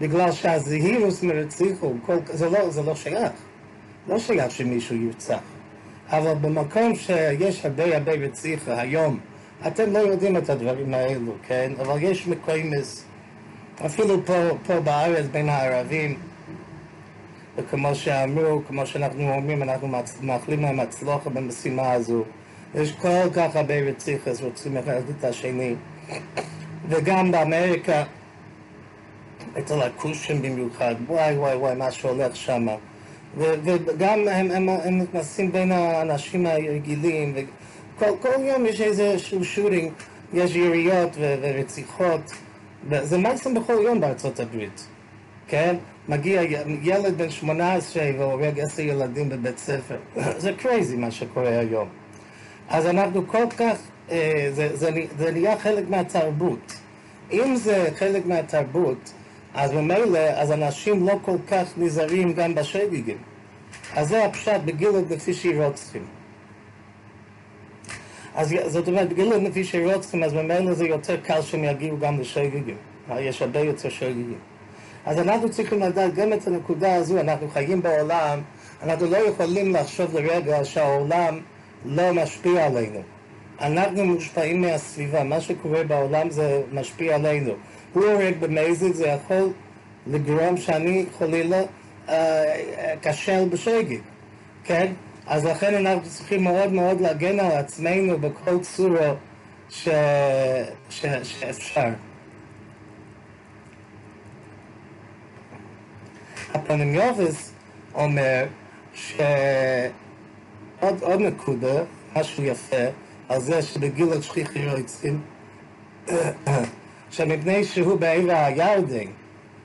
בגלל 0.00 0.32
שהזהירוס 0.32 1.22
מרציחו, 1.22 1.94
זה, 2.24 2.50
לא, 2.50 2.70
זה 2.70 2.82
לא 2.82 2.94
שייך. 2.94 3.32
לא 4.08 4.18
שייך 4.18 4.50
שמישהו 4.50 4.96
ירצח. 4.96 5.40
אבל 6.08 6.34
במקום 6.34 6.94
שיש 6.94 7.64
הרבה 7.64 7.96
הרבה 7.96 8.12
רציחה 8.12 8.80
היום, 8.80 9.20
אתם 9.66 9.92
לא 9.92 9.98
יודעים 9.98 10.36
את 10.36 10.50
הדברים 10.50 10.94
האלו, 10.94 11.32
כן? 11.46 11.72
אבל 11.80 12.02
יש 12.02 12.26
מקוימס, 12.26 13.04
אפילו 13.86 14.26
פה, 14.26 14.48
פה 14.66 14.80
בארץ 14.80 15.26
בין 15.32 15.48
הערבים, 15.48 16.18
וכמו 17.60 17.94
שאמרו, 17.94 18.62
כמו 18.68 18.86
שאנחנו 18.86 19.34
אומרים, 19.34 19.62
אנחנו 19.62 19.88
מאחלים 20.22 20.62
להם 20.62 20.80
הצלחה 20.80 21.30
במשימה 21.30 21.92
הזו. 21.92 22.24
יש 22.74 22.92
כל 22.92 23.30
כך 23.34 23.56
הרבה 23.56 23.74
רציחס 23.80 24.42
רוצים 24.42 24.76
אחד 24.76 25.00
את 25.18 25.24
השני. 25.24 25.74
וגם 26.88 27.32
באמריקה, 27.32 28.02
אצל 29.58 29.82
הכושים 29.82 30.42
במיוחד, 30.42 30.94
וואי 31.06 31.36
וואי 31.36 31.56
וואי, 31.56 31.74
מה 31.74 31.90
שהולך 31.90 32.36
שם. 32.36 32.66
וגם 33.36 34.28
הם, 34.28 34.50
הם, 34.50 34.68
הם 34.68 34.98
נכנסים 34.98 35.52
בין 35.52 35.72
האנשים 35.72 36.46
הרגילים, 36.46 37.34
וכל 37.98 38.28
יום 38.38 38.66
יש 38.66 38.80
איזשהו 38.80 39.44
שוטינג, 39.44 39.92
יש 40.32 40.56
יריות 40.56 41.16
ורציחות, 41.18 42.32
זה 43.02 43.18
מקסימום 43.18 43.62
בכל 43.62 43.76
יום 43.84 44.00
בארצות 44.00 44.40
הברית, 44.40 44.86
כן? 45.50 45.76
מגיע 46.08 46.42
ילד 46.82 47.18
בן 47.18 47.30
18 47.30 48.02
והורג 48.18 48.60
עשר 48.60 48.82
ילדים 48.82 49.28
בבית 49.28 49.58
ספר, 49.58 49.96
זה 50.42 50.52
קרייזי 50.52 50.96
מה 50.96 51.10
שקורה 51.10 51.58
היום. 51.58 51.88
אז 52.68 52.86
אנחנו 52.86 53.26
כל 53.26 53.44
כך, 53.56 53.76
אה, 54.10 54.50
זה, 54.52 54.76
זה, 54.76 54.90
זה 55.18 55.32
נהיה 55.32 55.58
חלק 55.58 55.84
מהתרבות. 55.88 56.74
אם 57.32 57.56
זה 57.56 57.88
חלק 57.94 58.26
מהתרבות, 58.26 59.12
אז 59.54 59.72
ממילא, 59.72 60.18
אז 60.18 60.52
אנשים 60.52 61.06
לא 61.06 61.18
כל 61.22 61.36
כך 61.48 61.72
נזהרים 61.76 62.32
גם 62.32 62.54
בשגיגים. 62.54 63.18
אז 63.96 64.08
זה 64.08 64.24
הפשט 64.24 64.60
בגילוד 64.64 65.12
לפי 65.12 65.34
שרוצחים. 65.34 66.04
אז 68.34 68.54
זאת 68.66 68.88
אומרת, 68.88 69.08
בגילוד 69.08 69.42
לפי 69.42 69.64
שרוצחים, 69.64 70.24
אז 70.24 70.34
ממילא 70.34 70.74
זה 70.74 70.86
יותר 70.86 71.16
קל 71.16 71.42
שהם 71.42 71.64
יגיעו 71.64 71.98
גם 71.98 72.20
לשגיגים. 72.20 72.76
יש 73.18 73.42
הרבה 73.42 73.60
יותר 73.60 73.88
שגיגים. 73.88 74.49
אז 75.06 75.18
אנחנו 75.18 75.50
צריכים 75.50 75.80
לדעת 75.82 76.14
גם 76.14 76.32
את 76.32 76.46
הנקודה 76.46 76.94
הזו, 76.94 77.20
אנחנו 77.20 77.48
חיים 77.48 77.82
בעולם, 77.82 78.40
אנחנו 78.82 79.06
לא 79.10 79.16
יכולים 79.16 79.74
לחשוב 79.74 80.16
לרגע 80.16 80.64
שהעולם 80.64 81.40
לא 81.84 82.12
משפיע 82.12 82.66
עלינו. 82.66 83.00
אנחנו 83.60 84.04
מושפעים 84.04 84.60
מהסביבה, 84.60 85.24
מה 85.24 85.40
שקורה 85.40 85.84
בעולם 85.84 86.30
זה 86.30 86.62
משפיע 86.72 87.14
עלינו. 87.14 87.52
הוא 87.92 88.04
הורג 88.04 88.34
במזג, 88.40 88.92
זה 88.92 89.06
יכול 89.06 89.52
לגרום 90.06 90.56
שאני 90.56 91.06
חלילה 91.18 91.62
כשל 93.02 93.48
בשגג, 93.50 93.96
כן? 94.64 94.92
אז 95.26 95.44
לכן 95.44 95.86
אנחנו 95.86 96.10
צריכים 96.10 96.44
מאוד 96.44 96.72
מאוד 96.72 97.00
להגן 97.00 97.40
על 97.40 97.52
עצמנו 97.52 98.18
בכל 98.18 98.58
צורה 98.60 99.14
ש... 99.68 99.88
ש... 100.90 101.06
שאפשר. 101.22 101.88
הפנימיובס 106.54 107.52
אומר 107.94 108.44
שעוד 108.94 109.22
עוד 111.00 111.20
נקודה, 111.20 111.82
משהו 112.16 112.44
יפה, 112.44 112.84
על 113.28 113.40
זה 113.40 113.62
שבגיל 113.62 114.12
השכיחי 114.12 114.58
יוצאים 114.58 115.20
שמפני 117.10 117.64
שהוא 117.64 117.98
בעבר 117.98 118.32
הירדן, 118.32 119.10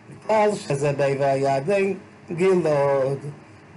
בגלל 0.09 0.55
שזה 0.55 0.91
בעבר 0.91 1.25
הירדן, 1.25 1.93
גילוד, 2.31 3.19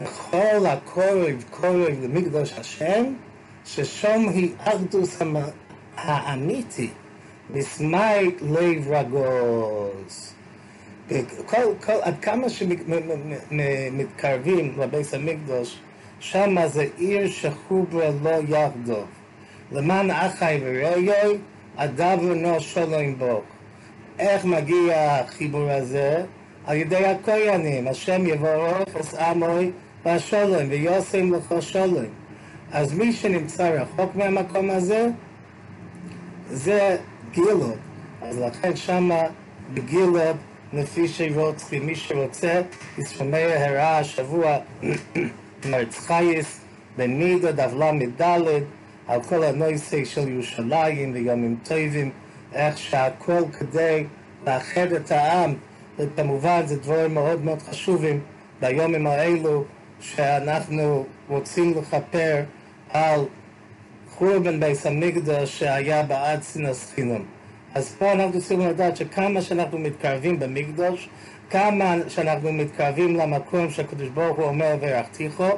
בכל 0.00 0.66
הקורב 0.66 1.44
קורב 1.50 2.02
למקדוש 2.02 2.52
השם, 2.52 3.04
ששם 3.64 4.28
היא 4.28 4.50
אחדוס 4.58 5.18
האמיתי, 5.96 6.90
בסמי 7.50 8.34
לב 8.40 8.88
רגוז. 8.90 10.34
כל, 11.46 11.56
כל, 11.84 11.92
עד 12.02 12.14
כמה 12.22 12.46
שמתקרבים 13.50 14.74
לביס 14.78 15.14
המקדוש, 15.14 15.78
שם 16.20 16.56
זה 16.66 16.86
עיר 16.96 17.28
שחוברה 17.30 18.08
לא 18.22 18.30
יחדו. 18.48 19.00
למען 19.72 20.10
אחי 20.10 20.58
ורעיי, 20.62 21.38
הדבר 21.76 22.34
נו 22.34 22.60
שלום 22.60 23.18
בו. 23.18 23.42
איך 24.18 24.44
מגיע 24.44 25.12
החיבור 25.14 25.70
הזה? 25.70 26.24
על 26.66 26.76
ידי 26.76 27.06
הכהנים, 27.06 27.88
השם 27.88 28.26
יבורך 28.26 28.88
את 29.00 29.14
עמוי 29.14 29.70
והשלום, 30.04 30.68
ויוסם 30.70 31.34
לך 31.34 31.54
שלום. 31.60 32.04
אז 32.72 32.92
מי 32.92 33.12
שנמצא 33.12 33.68
רחוק 33.68 34.14
מהמקום 34.14 34.70
הזה, 34.70 35.08
זה 36.50 36.96
גילוד. 37.32 37.76
אז 38.22 38.38
לכן 38.38 38.76
שמה 38.76 39.22
בגילוד, 39.74 40.36
לפי 40.72 41.08
שרוצחים, 41.08 41.86
מי 41.86 41.96
שרוצה, 41.96 42.62
ישמע 42.98 43.38
הרע 43.38 43.96
השבוע 43.96 44.56
מרצחייס, 45.70 46.60
במידו 46.96 47.52
דבלה 47.52 47.92
מדלת, 47.92 48.62
על 49.06 49.22
כל 49.22 49.44
הנושא 49.44 50.04
של 50.04 50.28
ירושלים 50.28 51.12
ויומים 51.14 51.56
טובים, 51.62 52.10
איך 52.52 52.78
שהכל 52.78 53.42
כדי 53.58 54.04
לאחד 54.46 54.92
את 54.92 55.10
העם, 55.10 55.54
וכמובן 55.98 56.66
זה 56.66 56.76
דברים 56.76 57.14
מאוד 57.14 57.44
מאוד 57.44 57.62
חשובים 57.62 58.20
ביומים 58.60 59.06
האלו 59.06 59.64
שאנחנו 60.00 61.06
רוצים 61.28 61.78
לכפר 61.78 62.42
על 62.90 63.20
חורבן 64.10 64.60
בייס 64.60 64.86
המקדוש 64.86 65.58
שהיה 65.58 66.02
בעד 66.02 66.42
סינוס 66.42 66.92
חינום. 66.94 67.37
אז 67.78 67.94
פה 67.98 68.12
אנחנו 68.12 68.40
צריכים 68.40 68.60
לדעת 68.60 68.96
שכמה 68.96 69.42
שאנחנו 69.42 69.78
מתקרבים 69.78 70.38
במקדוש, 70.38 71.08
כמה 71.50 71.94
שאנחנו 72.08 72.52
מתקרבים 72.52 73.16
למקום 73.16 73.70
שהקדוש 73.70 74.08
ברוך 74.08 74.38
הוא 74.38 74.46
אומר 74.46 74.76
ויחתיכו, 74.80 75.48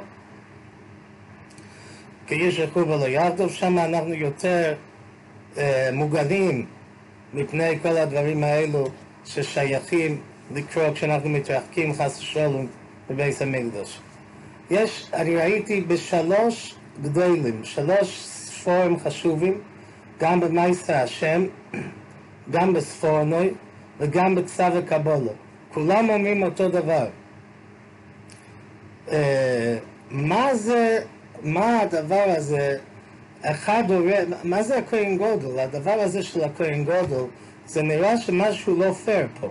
כי 2.27 2.35
יש 2.35 2.59
רכוב 2.59 2.89
ולא 2.89 3.05
יעבדו, 3.05 3.49
שם 3.49 3.77
אנחנו 3.79 4.13
יותר 4.13 4.73
אה, 5.57 5.89
מוגנים 5.93 6.65
מפני 7.33 7.79
כל 7.81 7.97
הדברים 7.97 8.43
האלו 8.43 8.87
ששייכים 9.25 10.21
לקרוא 10.55 10.93
כשאנחנו 10.93 11.29
מתרחקים 11.29 11.93
חס 11.93 12.19
ושלום 12.19 12.67
בבית 13.09 13.41
המקדוש. 13.41 13.99
יש, 14.71 15.09
אני 15.13 15.35
ראיתי 15.35 15.81
בשלוש 15.81 16.75
גדולים, 17.01 17.61
שלוש 17.63 18.19
ספורים 18.25 18.99
חשובים, 18.99 19.61
גם 20.19 20.39
במייסר 20.39 20.93
השם, 20.93 21.45
גם 22.51 22.73
בספורנוי 22.73 23.53
וגם 23.99 24.35
בכתב 24.35 24.71
הקבולה. 24.77 25.31
כולם 25.73 26.09
אומרים 26.09 26.43
אותו 26.43 26.69
דבר. 26.69 27.07
Uh, 29.07 29.11
מה 30.11 30.55
זה, 30.55 30.99
מה 31.43 31.79
הדבר 31.79 32.23
הזה, 32.27 32.77
אחד 33.41 33.83
הורה, 33.87 34.17
מה 34.43 34.63
זה 34.63 34.77
הכהן 34.77 35.17
גודל? 35.17 35.59
הדבר 35.59 35.91
הזה 35.91 36.23
של 36.23 36.43
הכהן 36.43 36.83
גודל, 36.85 37.23
זה 37.65 37.81
נראה 37.81 38.17
שמשהו 38.17 38.79
לא 38.79 38.93
פייר 38.93 39.27
פה. 39.39 39.47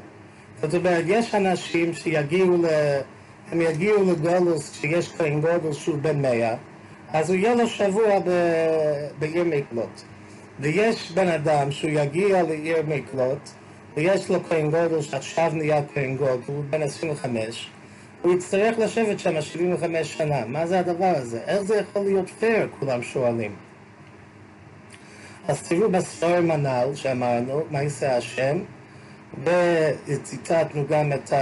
זאת 0.63 0.75
אומרת, 0.75 1.05
יש 1.07 1.35
אנשים 1.35 1.93
שיגיעו 1.93 2.57
ל... 2.63 2.67
הם 3.53 3.61
יגיעו 3.61 4.05
לגולוס 4.11 4.71
כשיש 4.71 5.13
כהן 5.13 5.41
גודל 5.41 5.73
שהוא 5.73 5.99
בן 6.03 6.23
מאה, 6.23 6.55
אז 7.13 7.31
הוא 7.31 7.37
יהיה 7.37 7.55
לו 7.55 7.69
שבוע 7.69 8.19
ב... 8.19 8.31
בעיר 9.19 9.45
מקלוט. 9.45 10.03
ויש 10.61 11.13
בן 11.13 11.29
אדם 11.29 11.71
שהוא 11.71 11.91
יגיע 11.91 12.43
לעיר 12.43 12.77
מקלוט, 12.89 13.49
ויש 13.97 14.31
לו 14.31 14.45
כהן 14.45 14.71
גודל 14.71 15.03
שעכשיו 15.03 15.51
נהיה 15.55 15.81
כהן 15.95 16.17
גודל, 16.17 16.43
הוא 16.47 16.65
בן 16.71 16.83
25, 16.83 17.71
הוא 18.23 18.35
יצטרך 18.35 18.79
לשבת 18.79 19.19
שם 19.19 19.41
75 19.41 20.17
שנה. 20.17 20.47
מה 20.47 20.67
זה 20.67 20.81
הדבר 20.81 21.13
הזה? 21.17 21.41
איך 21.47 21.63
זה 21.63 21.77
יכול 21.77 22.03
להיות 22.03 22.31
פייר? 22.31 22.69
כולם 22.81 23.03
שואלים. 23.03 23.55
אז 25.49 25.63
תראו 25.69 25.91
בספרים 25.91 26.51
הנ"ל 26.51 26.95
שאמרנו, 26.95 27.63
מה 27.71 27.83
יעשה 27.83 28.17
השם, 28.17 28.59
וציטטנו 29.45 30.85
גם 30.89 31.13
את 31.13 31.33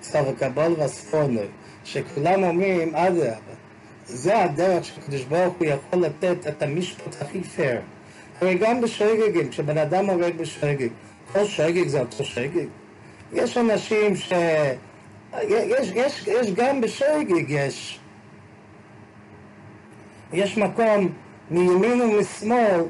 צו 0.00 0.18
הקבול 0.18 0.74
והספורנוי, 0.78 1.46
שכולם 1.84 2.44
אומרים, 2.44 2.94
אדרבה, 2.94 3.51
זה 4.14 4.42
הדרך 4.42 4.84
שקדוש 4.84 5.24
ברוך 5.24 5.54
הוא 5.58 5.66
יכול 5.66 5.98
לתת 5.98 6.46
את 6.48 6.62
המשפט 6.62 7.22
הכי 7.22 7.42
פייר. 7.42 7.80
הרי 8.40 8.54
גם 8.54 8.80
בשרגגים, 8.80 9.48
כשבן 9.48 9.78
אדם 9.78 10.06
הורג 10.06 10.36
בשרגג, 10.36 10.88
כל 11.32 11.44
שרגג 11.44 11.88
זה 11.88 12.00
אותו 12.00 12.24
שרגג. 12.24 12.66
יש 13.32 13.56
אנשים 13.56 14.16
ש... 14.16 14.32
יש, 15.42 15.92
יש, 15.94 16.28
יש 16.28 16.50
גם 16.50 16.80
בשרגג, 16.80 17.44
יש... 17.48 17.98
יש 20.32 20.58
מקום 20.58 21.08
מימין 21.50 22.00
ומשמאל 22.00 22.80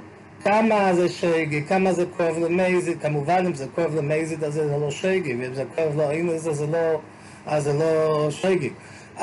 כמה 0.45 0.95
זה 0.95 1.09
שרגג, 1.09 1.69
כמה 1.69 1.93
זה 1.93 2.05
כואב 2.17 2.39
למייזיד, 2.39 3.03
כמובן 3.03 3.47
אם 3.47 3.55
זה 3.55 3.67
כואב 3.75 3.95
למייזיד 3.97 4.45
אז 4.45 4.55
זה 4.55 4.77
לא 4.81 4.91
שרגג, 4.91 5.37
ואם 5.41 5.55
זה 5.55 5.65
כואב 5.75 5.97
לאינוס 5.97 6.47
אז 6.47 6.57
זה 6.57 6.67
לא, 6.67 7.01
אז 7.47 7.65
זה 7.65 7.73
לא 7.73 8.27
שרגג. 8.31 8.71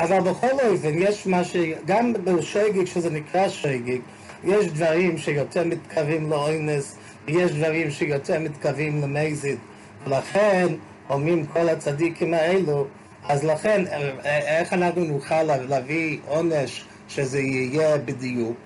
אבל 0.00 0.20
בכל 0.20 0.46
אופן, 0.70 0.90
יש 0.94 1.26
מה 1.26 1.44
ש... 1.44 1.56
גם 1.86 2.12
בשגיג, 2.24 2.84
שזה 2.86 3.10
נקרא 3.10 3.48
שגיג, 3.48 4.00
יש 4.44 4.66
דברים 4.66 5.18
שיותר 5.18 5.64
מתקרבים 5.64 6.30
לאונס, 6.30 6.96
ויש 7.26 7.52
דברים 7.52 7.90
שיותר 7.90 8.38
מתקרבים 8.40 9.02
למזיד. 9.02 9.58
ולכן, 10.06 10.66
אומרים 11.10 11.46
כל 11.46 11.68
הצדיקים 11.68 12.34
האלו, 12.34 12.86
אז 13.28 13.44
לכן, 13.44 13.84
איך 14.24 14.72
אנחנו 14.72 15.04
נוכל 15.04 15.42
להביא 15.42 16.18
עונש 16.28 16.84
שזה 17.08 17.40
יהיה 17.40 17.98
בדיוק? 17.98 18.56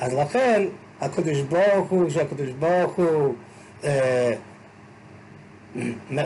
אז 0.00 0.14
לכן, 0.14 0.62
הקדוש 1.00 1.40
ברוך 1.40 1.90
הוא, 1.90 2.10
שהקדוש 2.10 2.48
ברוך 2.58 2.92
הוא, 2.92 3.34
אה, 3.84 4.32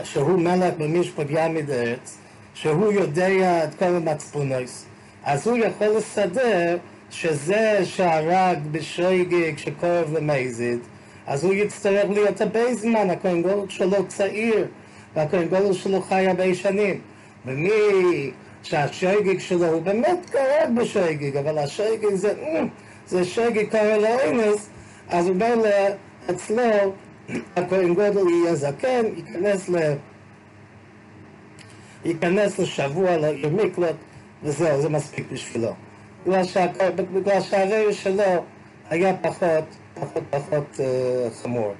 שהוא 0.03 0.39
מלך 0.39 0.73
במשפט 0.77 1.25
ימיד 1.29 1.69
ארץ, 1.69 2.17
שהוא 2.61 2.91
יודע 2.91 3.63
את 3.63 3.75
כל 3.75 3.85
המצפונוס, 3.85 4.85
אז 5.23 5.47
הוא 5.47 5.57
יכול 5.57 5.87
לסדר 5.87 6.77
שזה 7.09 7.79
שהרג 7.83 8.59
בשייגג 8.71 9.57
שקורב 9.57 10.13
למזיד, 10.17 10.79
אז 11.27 11.43
הוא 11.43 11.53
יצטרך 11.53 12.09
להיות 12.09 12.41
הרבה 12.41 12.75
זמן, 12.75 13.09
הכהן 13.09 13.41
גודל 13.41 13.69
שלו 13.69 14.07
צעיר, 14.07 14.67
והכהן 15.15 15.47
גודל 15.47 15.73
שלו 15.73 16.01
חי 16.01 16.27
הרבה 16.27 16.55
שנים. 16.55 16.99
ומי 17.45 18.31
שהשייגג 18.63 19.39
שלו 19.39 19.67
הוא 19.67 19.81
באמת 19.81 20.29
קרב 20.29 20.69
בשייגג, 20.81 21.37
אבל 21.37 21.57
השייגג 21.57 22.15
זה, 22.15 22.33
זה 23.07 23.25
שייגג 23.25 23.71
קורא 23.71 23.97
לאינוס, 23.97 24.69
אז 25.09 25.27
הוא 25.27 25.35
אומר 25.53 25.91
אצלו, 26.29 26.93
הכהן 27.55 27.93
גודל 27.93 28.29
יהיה 28.29 28.55
זקן, 28.55 29.05
ייכנס 29.15 29.69
ל... 29.69 29.93
ייכנס 32.07 32.59
לשבוע 32.59 33.17
לעיר 33.17 33.49
מקלט, 33.49 33.95
וזהו, 34.43 34.81
זה 34.81 34.89
מספיק 34.89 35.25
בשבילו. 35.31 35.73
בגלל 37.13 37.41
שהרעי 37.41 37.93
שלו 37.93 38.43
היה 38.89 39.17
פחות, 39.21 39.63
פחות, 39.93 40.23
פחות 40.29 40.65
uh, 40.75 41.43
חמור. 41.43 41.73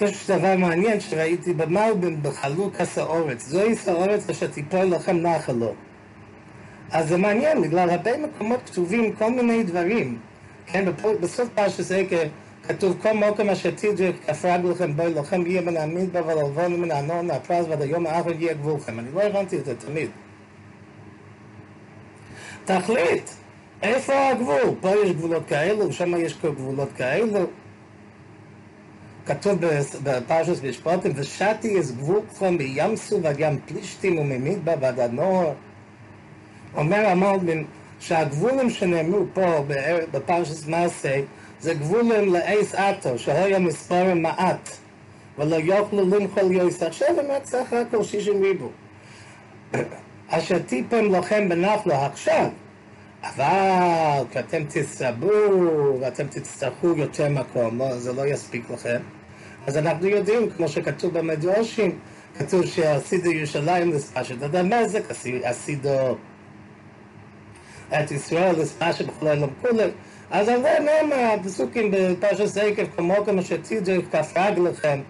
יש 0.00 0.30
דבר 0.30 0.56
מעניין 0.56 1.00
שראיתי 1.00 1.52
במלבין 1.52 2.22
בחלוק 2.22 2.80
הסעורץ. 2.80 3.46
זוהי 3.46 3.76
סעורץ 3.76 4.30
אשר 4.30 4.46
תיפול 4.46 4.84
לכם 4.84 5.16
נחלו. 5.16 5.74
אז 6.90 7.08
זה 7.08 7.16
מעניין, 7.16 7.62
בגלל 7.62 7.90
הרבה 7.90 8.10
מקומות 8.16 8.60
כתובים 8.66 9.12
כל 9.12 9.30
מיני 9.30 9.62
דברים. 9.62 10.18
כן, 10.66 10.84
בסוף 11.20 11.48
פרשת 11.54 11.90
עקב 11.90 12.16
כתוב 12.72 12.96
כל 13.02 13.12
מוקם 13.12 13.50
אשר 13.50 13.70
תדריך 13.70 14.16
כפרג 14.26 14.64
לכם 14.64 14.96
בוי 14.96 15.14
לכם 15.14 15.46
יהיה 15.46 15.60
מן 15.60 15.76
המדבר 15.76 16.26
וללבון 16.26 16.80
מן 16.80 16.90
הנון 16.90 17.30
הפרס 17.30 17.66
ועד 17.68 17.82
היום 17.82 18.06
האחרון 18.06 18.40
יהיה 18.40 18.54
גבולכם. 18.54 18.98
אני 18.98 19.08
לא 19.14 19.22
הבנתי 19.22 19.58
את 19.58 19.64
זה 19.64 19.74
תמיד. 19.76 20.10
תחליט, 22.64 23.30
איפה 23.82 24.28
הגבול? 24.28 24.74
פה 24.80 24.90
יש 25.04 25.12
גבולות 25.12 25.42
כאלו, 25.46 25.88
ושם 25.88 26.14
יש 26.16 26.38
גבולות 26.44 26.88
כאלו. 26.96 27.46
כתוב 29.26 29.58
בפרשת 30.02 30.64
משפטים, 30.64 31.12
ושתי 31.14 31.68
יש 31.68 31.92
גבול 31.92 32.20
כבר 32.28 32.50
מים 32.50 32.96
סוף 32.96 33.20
ועד 33.22 33.36
ים 33.38 33.58
פלישתים 33.66 34.18
וממדבר 34.18 34.74
ועד 34.80 35.00
הנוער. 35.00 35.52
אומר 36.76 37.06
המלבין 37.06 37.64
שהגבולים 38.00 38.70
שנאמרו 38.70 39.24
פה 39.34 39.64
בפרשת 40.12 40.68
מעשה 40.68 41.20
זה 41.60 41.74
גבולים 41.74 42.32
לאייס 42.32 42.74
אטו, 42.74 43.18
שהיה 43.18 43.58
מספר 43.58 44.14
מעט, 44.14 44.70
ולא 45.38 45.56
יוכלו 45.56 46.08
למחול 46.08 46.52
יויס. 46.52 46.82
עכשיו 46.82 47.08
באמת 47.16 47.44
סך 47.44 47.72
הכל 47.72 48.04
שישים 48.04 48.42
ריבו. 48.42 48.68
אשר 50.28 50.58
טיפם 50.58 51.14
לכם 51.14 51.48
בנחלו 51.48 51.94
עכשיו, 51.94 52.46
אבל 53.22 54.24
כשאתם 54.30 54.62
תסרבו 54.68 55.30
ואתם 56.00 56.26
תצטרכו 56.26 56.88
יותר 56.96 57.28
מקום, 57.28 57.78
לא, 57.78 57.98
זה 57.98 58.12
לא 58.12 58.26
יספיק 58.26 58.70
לכם. 58.70 58.98
אז 59.66 59.76
אנחנו 59.76 60.06
יודעים, 60.06 60.50
כמו 60.50 60.68
שכתוב 60.68 61.18
במדרושים, 61.18 61.98
כתוב 62.38 62.66
שעשידו 62.66 63.30
ירושלים 63.30 63.90
לספשת 63.90 64.42
עד 64.42 64.56
המזק, 64.56 65.02
עשידו 65.42 66.16
את 67.88 68.10
ישראל 68.10 68.60
לספשת 68.60 69.06
בכל 69.06 69.26
העולם 69.26 69.48
כולם. 69.60 69.88
אז 70.30 70.48
על 70.48 70.62
זה 70.62 70.78
נאמר 70.80 71.34
הפסוקים 71.40 71.90
בפרשת 71.90 72.56
עקב 72.56 72.84
כמו 72.96 73.14
כמו 73.26 73.42
שתדרך 73.42 74.04
כף 74.12 74.32
רגלכם 74.36 75.00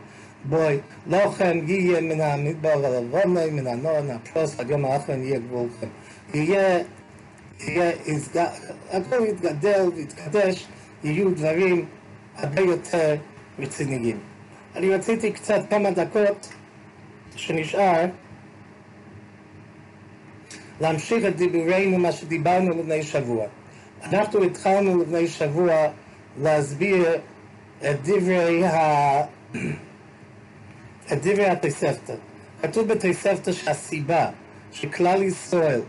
בואי, 0.44 0.78
לוחם 1.06 1.58
יהיה 1.66 2.00
מן 2.00 2.20
המדבר 2.20 2.78
ולבוני, 2.78 3.50
מן 3.50 3.66
הנוער, 3.66 4.02
מהפרוס, 4.02 4.60
עד 4.60 4.70
יום 4.70 4.84
האחרון 4.84 5.22
יהיה 5.22 5.38
גבולכם. 5.38 5.86
יהיה, 6.34 6.78
יהיה, 7.60 7.92
הכל 8.90 9.24
יתגדל 9.28 9.88
ויתקדש, 9.94 10.66
יהיו 11.04 11.30
דברים 11.30 11.84
הרבה 12.36 12.60
יותר 12.62 13.16
רציניים. 13.58 14.18
אני 14.76 14.94
רציתי 14.94 15.32
קצת 15.32 15.60
כמה 15.70 15.90
דקות 15.90 16.48
שנשאר 17.36 18.06
להמשיך 20.80 21.24
את 21.24 21.36
דיבורנו, 21.36 21.98
מה 21.98 22.12
שדיברנו 22.12 22.70
לפני 22.70 23.02
שבוע. 23.02 23.46
אנחנו 24.04 24.42
התחלנו 24.42 25.02
לפני 25.02 25.28
שבוע 25.28 25.72
להסביר 26.42 27.06
את 27.90 27.96
דברי 28.02 28.66
ה... 28.66 29.22
את 31.12 31.18
דברי 31.22 31.46
התוספתא. 31.46 32.14
כתוב 32.62 32.88
בתוספתא 32.88 33.52
שהסיבה 33.52 34.26
שכלל 34.72 35.22
ישראל 35.22 35.80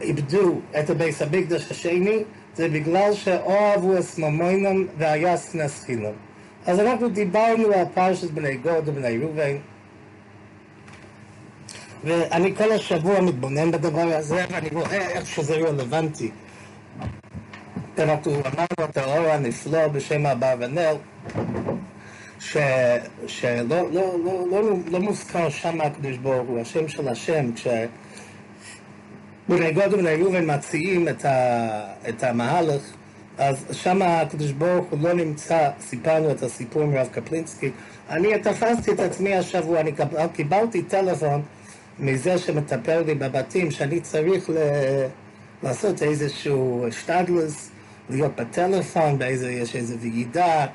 איבדו 0.00 0.60
את 0.80 0.90
הבייס 0.90 1.22
המקדש 1.22 1.70
השני 1.70 2.18
זה 2.54 2.68
בגלל 2.68 3.14
שאוהבו 3.14 3.98
אס 3.98 4.20
ממוינם 4.20 4.86
והיה 4.98 5.36
סנאס 5.36 5.70
חינם. 5.70 6.12
אז 6.66 6.80
אנחנו 6.80 7.08
דיברנו 7.08 7.72
על 7.72 7.84
פרשת 7.94 8.30
בני 8.30 8.56
גוד 8.56 8.88
ובני 8.88 9.18
ראובן, 9.18 9.56
ואני 12.04 12.56
כל 12.56 12.72
השבוע 12.72 13.20
מתבונן 13.20 13.70
בדבר 13.70 14.16
הזה, 14.16 14.44
ואני 14.50 14.68
רואה 14.72 15.08
איך 15.08 15.26
שזה 15.26 15.54
רלוונטי. 15.54 16.30
אנחנו 17.98 18.32
אמרנו 18.32 18.90
את 18.90 18.96
האור 18.96 19.26
הנפלא 19.26 19.88
בשם 19.88 20.26
אברבנאל, 20.26 20.96
שלא 22.40 22.60
לא, 23.70 23.88
לא, 23.92 24.16
לא, 24.50 24.62
לא, 24.90 25.00
מוזכר 25.00 25.48
שם 25.48 25.80
הקדוש 25.80 26.16
ברוך 26.16 26.48
הוא, 26.48 26.60
השם 26.60 26.88
של 26.88 27.08
השם, 27.08 27.52
כש... 27.54 27.66
בני 29.48 29.72
גוד 29.72 29.92
ובני 29.94 30.14
ראובן 30.14 30.54
מציעים 30.54 31.08
את, 31.08 31.24
ה, 31.24 31.68
את 32.08 32.24
המהלך, 32.24 32.82
אז 33.38 33.64
שם 33.72 34.02
הקדוש 34.02 34.52
ברוך 34.52 34.86
הוא 34.90 34.98
לא 35.02 35.12
נמצא, 35.12 35.70
סיפרנו 35.80 36.30
את 36.30 36.42
הסיפור 36.42 36.82
עם 36.82 36.94
רב 36.94 37.08
קפלינסקי. 37.12 37.70
אני 38.10 38.38
תפסתי 38.38 38.92
את 38.92 39.00
עצמי 39.00 39.34
השבוע, 39.34 39.80
אני 39.80 39.92
קיבלתי 40.32 40.82
טלפון 40.82 41.42
מזה 41.98 42.38
שמטפל 42.38 43.02
לי 43.06 43.14
בבתים, 43.14 43.70
שאני 43.70 44.00
צריך 44.00 44.50
ל... 44.50 44.54
לעשות 45.62 46.02
איזשהו 46.02 46.86
שטדלוס, 46.90 47.71
להיות 48.12 48.40
בטלפון, 48.40 49.18
באיזה, 49.18 49.50
יש 49.50 49.76
איזו 49.76 49.94
ועידה, 49.98 50.66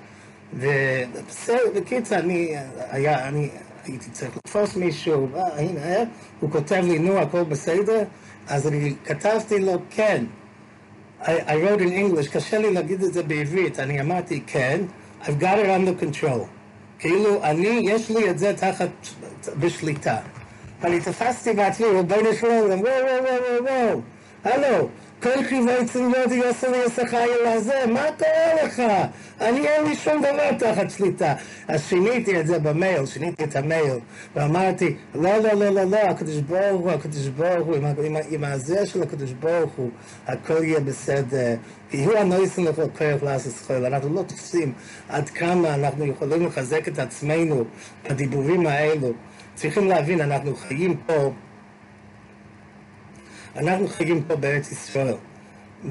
ובסדר, 0.53 1.57
בקיצר, 1.75 2.19
אני, 2.19 2.55
היה, 2.91 3.27
אני 3.27 3.49
הייתי 3.85 4.09
צריך 4.11 4.31
לתפוס 4.37 4.75
מישהו, 4.75 5.27
אה, 5.35 5.59
הנה, 5.59 5.79
אה, 5.83 6.03
הוא 6.39 6.51
כותב 6.51 6.83
לי, 6.83 6.99
נו, 6.99 7.19
הכל 7.19 7.43
בסדר? 7.43 8.03
אז 8.47 8.67
אני 8.67 8.93
כתבתי 9.05 9.59
לו, 9.59 9.81
כן. 9.89 10.25
I, 11.21 11.25
I 11.25 11.51
wrote 11.51 11.81
in 11.81 11.91
English, 11.91 12.31
קשה 12.31 12.57
לי 12.57 12.73
להגיד 12.73 13.03
את 13.03 13.13
זה 13.13 13.23
בעברית, 13.23 13.79
אני 13.79 14.01
אמרתי, 14.01 14.41
כן, 14.47 14.81
I've 15.23 15.41
got 15.41 15.57
it 15.57 15.67
under 15.67 16.03
control. 16.03 16.45
כאילו, 16.99 17.43
אני, 17.43 17.79
יש 17.83 18.09
לי 18.11 18.29
את 18.29 18.39
זה 18.39 18.53
תחת, 18.57 18.89
בשליטה. 19.59 20.17
ואני 20.81 20.99
תפסתי 20.99 21.53
בעצמי, 21.53 21.87
רבינו 21.87 22.33
שלום, 22.33 22.53
וואו, 22.65 22.81
וואו, 22.81 23.23
וואו, 23.23 23.63
וואו, 23.63 24.01
הלו, 24.43 24.89
כל 25.23 25.43
חיווי 25.43 25.85
צמיות 25.85 26.31
יעשו 26.31 26.71
לי 26.71 26.77
ישחי 26.85 27.27
לזה, 27.47 27.73
מה 27.87 28.05
קורה 28.17 28.63
לך? 28.63 28.81
אני 29.41 29.67
אין 29.67 29.85
לי 29.85 29.95
שום 29.95 30.21
דבר 30.21 30.51
תחת 30.59 30.89
שליטה. 30.89 31.33
אז 31.67 31.83
שיניתי 31.89 32.39
את 32.39 32.47
זה 32.47 32.59
במייל, 32.59 33.05
שיניתי 33.05 33.43
את 33.43 33.55
המייל, 33.55 33.99
ואמרתי, 34.35 34.95
לא, 35.15 35.37
לא, 35.37 35.53
לא, 35.53 35.69
לא, 35.69 35.83
לא, 35.83 35.97
הקדוש 35.97 36.35
ברוך 36.37 36.81
הוא, 36.81 36.91
הקדוש 36.91 37.27
ברוך 37.27 37.67
הוא, 37.67 37.75
עם, 37.75 38.15
עם 38.29 38.43
הזה 38.43 38.85
של 38.85 39.03
הקדוש 39.03 39.31
ברוך 39.31 39.73
הוא, 39.75 39.89
הכל 40.27 40.63
יהיה 40.63 40.79
בסדר. 40.79 41.55
כי 41.89 42.05
הוא 42.05 42.13
הנויסן 42.13 42.63
לכל 42.63 42.89
כוח 42.97 43.23
לעשות 43.23 43.53
זכויות. 43.53 43.83
אנחנו 43.83 44.13
לא 44.13 44.21
תופסים 44.21 44.73
עד 45.09 45.29
כמה 45.29 45.75
אנחנו 45.75 46.05
יכולים 46.05 46.45
לחזק 46.45 46.87
את 46.87 46.99
עצמנו 46.99 47.63
בדיבורים 48.09 48.67
האלו. 48.67 49.11
צריכים 49.55 49.87
להבין, 49.87 50.21
אנחנו 50.21 50.55
חיים 50.55 50.97
פה 51.05 51.31
אנחנו 53.57 53.87
חיים 53.87 54.23
פה 54.23 54.35
בארץ 54.35 54.71
ישראל, 54.71 55.15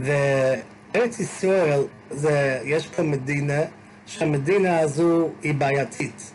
וארץ 0.00 1.20
ישראל, 1.20 1.80
זה, 2.10 2.60
יש 2.64 2.86
פה 2.86 3.02
מדינה, 3.02 3.62
שהמדינה 4.06 4.78
הזו 4.78 5.28
היא 5.42 5.54
בעייתית. 5.54 6.32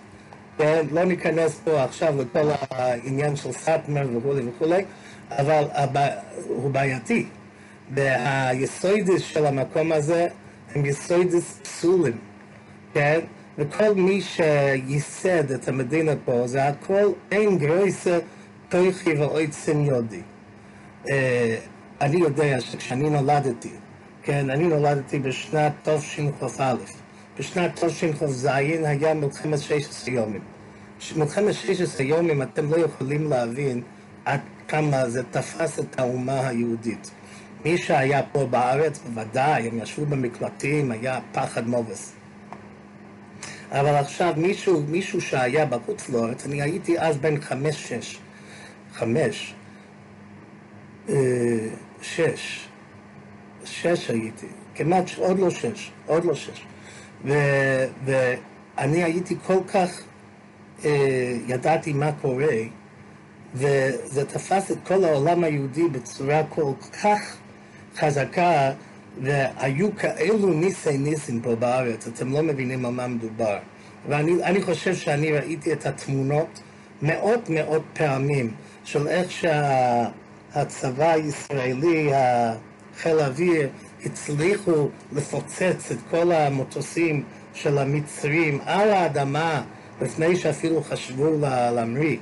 לא 0.92 1.04
ניכנס 1.04 1.62
פה 1.64 1.84
עכשיו 1.84 2.22
לכל 2.22 2.50
העניין 2.70 3.36
של 3.36 3.52
סאטמר 3.52 4.08
וכולי 4.18 4.42
וכולי, 4.48 4.84
אבל 5.30 5.64
הבע... 5.74 6.08
הוא 6.48 6.72
בעייתי. 6.72 7.26
והיסוידס 7.94 9.22
של 9.22 9.46
המקום 9.46 9.92
הזה 9.92 10.28
הם 10.76 10.86
יסוידס 10.86 11.60
פסולים, 11.64 12.18
כן? 12.94 13.20
וכל 13.58 13.94
מי 13.96 14.22
שייסד 14.22 15.52
את 15.52 15.68
המדינה 15.68 16.12
פה, 16.26 16.48
זה 16.48 16.68
הכל 16.68 17.12
אין 17.32 17.58
גרויסה 17.58 18.20
תויכי 18.70 19.14
ואויצן 19.14 19.86
יודי. 19.86 20.22
אה, 21.10 21.58
אני 22.02 22.18
יודע 22.18 22.62
שכשאני 22.62 23.10
נולדתי, 23.10 23.70
כן, 24.24 24.50
אני 24.50 24.68
נולדתי 24.68 25.20
בשנת 25.20 25.74
תשכ"א. 25.84 26.76
בשנת 27.40 27.84
תשכ"ז 27.84 28.50
היה 28.52 29.14
מלחמת 29.14 29.60
16 29.60 30.14
יומים. 30.14 30.42
מלחמת 31.16 31.54
16 31.54 32.06
יומים 32.06 32.42
אתם 32.42 32.72
לא 32.72 32.78
יכולים 32.78 33.30
להבין 33.30 33.82
עד 34.26 34.40
כמה 34.68 35.10
זה 35.10 35.24
תפס 35.24 35.80
את 35.80 36.00
האומה 36.00 36.48
היהודית. 36.48 37.12
מי 37.66 37.78
שהיה 37.78 38.24
פה 38.24 38.46
בארץ, 38.46 39.00
בוודאי, 39.00 39.68
הם 39.68 39.78
ישבו 39.78 40.06
במקלטים, 40.06 40.92
היה 40.92 41.20
פחד 41.32 41.68
מובס. 41.68 42.14
אבל 43.72 43.96
עכשיו 43.96 44.34
מישהו, 44.38 44.84
מישהו 44.88 45.22
שהיה 45.22 45.66
בחוץ 45.66 46.10
לארץ, 46.10 46.46
אני 46.46 46.62
הייתי 46.62 47.00
אז 47.00 47.18
בן 47.18 47.42
חמש-שש, 47.42 48.18
חמש, 48.94 49.54
שש, 52.02 52.68
שש 53.66 54.10
הייתי, 54.10 54.48
כמעט, 54.76 55.12
עוד 55.18 55.40
לא 55.40 55.50
שש, 55.50 55.92
עוד 56.06 56.26
לא 56.26 56.36
שש. 56.36 56.66
ו, 57.26 57.34
ואני 58.06 59.04
הייתי 59.04 59.36
כל 59.48 59.60
כך, 59.68 60.04
אה, 60.86 61.38
ידעתי 61.48 61.94
מה 61.94 62.12
קורה, 62.22 62.58
וזה 63.54 64.26
תפס 64.26 64.72
את 64.72 64.78
כל 64.84 65.04
העולם 65.04 65.44
היהודי 65.44 65.88
בצורה 65.88 66.44
כל 66.50 66.72
כך 67.04 67.38
חזקה, 67.96 68.72
והיו 69.22 69.96
כאלו 69.96 70.54
ניסי 70.54 70.98
ניסים 70.98 71.42
פה 71.42 71.56
בארץ, 71.56 72.08
אתם 72.08 72.34
לא 72.34 72.44
מבינים 72.44 72.86
על 72.86 72.92
מה 72.92 73.08
מדובר. 73.08 73.58
ואני 74.10 74.62
חושב 74.62 74.96
שאני 74.96 75.32
ראיתי 75.32 75.74
את 75.74 75.86
התמונות 75.86 76.62
מאות 77.02 77.50
מאות 77.50 77.82
פעמים 77.94 78.54
של 78.84 79.08
איך 79.08 79.32
שה... 79.32 80.08
הצבא 80.56 81.12
הישראלי, 81.12 82.12
חיל 82.98 83.20
האוויר, 83.20 83.70
הצליחו 84.06 84.90
לפוצץ 85.12 85.92
את 85.92 85.98
כל 86.10 86.32
המטוסים 86.32 87.24
של 87.54 87.78
המצרים 87.78 88.60
על 88.66 88.90
האדמה 88.90 89.64
לפני 90.02 90.36
שאפילו 90.36 90.84
חשבו 90.84 91.38
להמריא. 91.76 92.18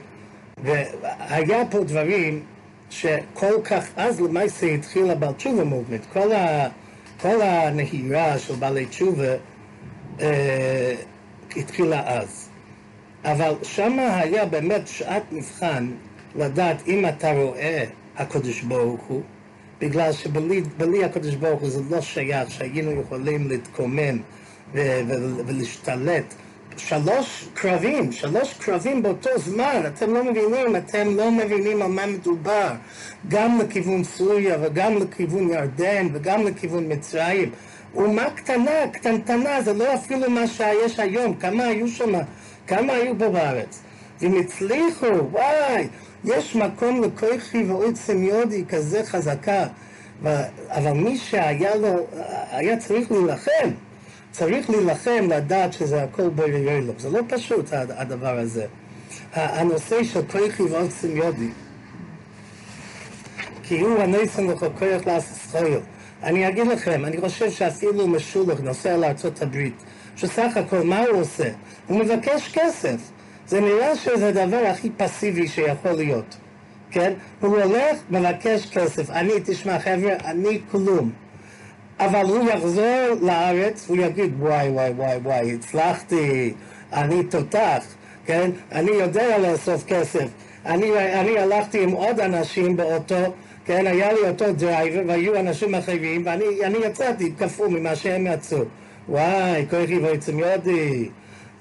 והיה 0.64 1.66
פה 1.72 1.84
דברים 1.84 2.44
שכל 2.90 3.62
כך, 3.64 3.86
אז 3.96 4.22
למעשה 4.22 4.66
התחיל 4.68 5.12
הבעל 5.12 5.34
תשובה 5.34 5.64
מובמנט, 5.64 6.06
כל, 6.14 6.32
ה, 6.32 6.68
כל 7.22 7.42
הנהירה 7.42 8.40
של 8.40 8.56
בעלי 8.56 8.86
תשובה 8.86 9.36
אה, 10.22 10.96
התחילה 11.56 12.20
אז. 12.20 12.50
אבל 13.26 13.54
שם 13.64 14.00
היה 14.00 14.46
באמת 14.46 14.88
שעת 14.88 15.24
מבחן 15.32 15.92
לדעת 16.36 16.88
אם 16.88 17.06
אתה 17.06 17.32
רואה 17.32 17.86
הקדוש 18.20 18.62
ברוך 18.62 19.02
הוא, 19.08 19.22
בגלל 19.82 20.12
שבלי 20.12 21.04
הקדוש 21.04 21.36
ברוך 21.36 21.62
הוא 21.62 21.70
זה 21.70 21.82
לא 21.90 22.02
שייך 22.02 22.52
שהיינו 22.52 23.02
יכולים 23.02 23.50
להתקומם 23.50 24.18
ולהשתלט. 25.46 26.34
שלוש 26.78 27.50
קרבים, 27.54 28.12
שלוש 28.12 28.54
קרבים 28.54 29.04
באותו 29.04 29.30
זמן, 29.38 29.82
אתם 29.88 30.14
לא 30.14 30.24
מבינים, 30.24 30.76
אתם 30.76 31.16
לא 31.16 31.32
מבינים 31.32 31.82
על 31.82 31.92
מה 31.92 32.06
מדובר. 32.06 32.72
גם 33.28 33.60
לכיוון 33.60 34.04
סוריה 34.04 34.58
וגם 34.62 34.98
לכיוון 34.98 35.50
ירדן 35.50 36.08
וגם 36.14 36.44
לכיוון 36.44 36.92
מצרים. 36.92 37.52
אומה 37.96 38.30
קטנה, 38.30 38.88
קטנטנה, 38.94 39.62
זה 39.62 39.74
לא 39.74 39.94
אפילו 39.96 40.30
מה 40.30 40.48
שיש 40.48 41.00
היום, 41.00 41.34
כמה 41.36 41.64
היו 41.64 41.88
שם, 41.88 42.14
כמה 42.68 42.94
היו 42.94 43.14
פה 43.20 43.30
בארץ. 43.30 43.82
והם 44.22 44.40
הצליחו, 44.40 45.06
וואי, 45.32 45.88
יש 46.26 46.56
מקום 46.56 47.04
לכוחי 47.04 47.64
ועוצם 47.64 48.24
יודי 48.24 48.66
כזה 48.70 49.04
חזקה, 49.06 49.66
אבל 50.70 50.92
מי 50.92 51.18
שהיה 51.18 51.76
לו, 51.76 52.08
היה 52.52 52.78
צריך 52.78 53.12
להילחם, 53.12 53.70
צריך 54.32 54.70
להילחם 54.70 55.28
לדעת 55.30 55.74
שזה 55.74 56.04
הכל 56.04 56.30
בורא 56.30 56.80
לו, 56.82 56.94
זה 56.98 57.10
לא 57.10 57.20
פשוט 57.28 57.66
הדבר 57.72 58.40
הזה. 58.40 58.66
הנושא 59.34 60.04
של 60.04 60.22
כוחי 60.22 60.64
ועוצם 60.64 61.18
יודי, 61.18 61.50
כי 63.64 63.80
הוא 63.80 64.00
הניסן 64.00 64.48
לך 64.48 64.66
כוח 64.80 65.08
לעשות 65.08 65.38
זכויות. 65.48 65.84
אני 66.24 66.48
אגיד 66.48 66.68
לכם, 66.68 67.06
אני 67.06 67.22
חושב 67.22 67.52
שאפילו 67.52 68.08
משולח 68.08 68.60
נוסע 68.60 68.98
לארה"ב, 68.98 69.68
שסך 70.16 70.52
הכל 70.56 70.82
מה 70.84 71.00
הוא 71.00 71.22
עושה? 71.22 71.50
הוא 71.88 72.00
מבקש 72.00 72.52
כסף. 72.54 72.98
זה 73.50 73.62
נראה 73.62 73.96
שזה 73.96 74.30
הדבר 74.30 74.62
הכי 74.72 74.90
פסיבי 74.98 75.48
שיכול 75.48 75.92
להיות, 75.92 76.38
כן? 76.92 77.14
הוא 77.42 77.58
הולך, 77.58 77.98
מבקש 78.10 78.66
כסף. 78.66 79.10
אני, 79.10 79.32
תשמע 79.46 79.80
חבר'ה, 79.80 80.14
אני 80.26 80.60
כלום. 80.72 81.12
אבל 82.00 82.26
הוא 82.26 82.50
יחזור 82.50 83.08
לארץ, 83.22 83.86
הוא 83.88 83.98
יגיד, 83.98 84.34
וואי, 84.40 84.70
וואי, 84.70 84.92
וואי, 84.92 85.18
וואי, 85.18 85.54
הצלחתי, 85.54 86.54
אני 86.94 87.24
תותח, 87.24 87.84
כן? 88.26 88.52
אני 88.72 88.92
יודע 88.92 89.38
לאסוף 89.38 89.84
כסף. 89.88 90.28
אני, 90.66 90.92
אני 91.20 91.40
הלכתי 91.40 91.84
עם 91.84 91.92
עוד 91.92 92.20
אנשים 92.20 92.78
באוטו, 92.78 93.16
כן, 93.66 93.88
היה 93.88 94.14
לי 94.14 94.30
אותו 94.30 94.54
driver 94.54 95.02
והיו 95.08 95.40
אנשים 95.40 95.76
אחרים 95.76 96.26
ואני 96.26 96.78
יצאתי 96.86 97.32
כפול 97.40 97.68
ממה 97.68 97.96
שהם 97.96 98.28
יצאו. 98.28 98.60
וואי, 99.10 99.66
כוחי 99.70 100.00
ועוצם 100.00 100.40
ידי. 100.40 101.10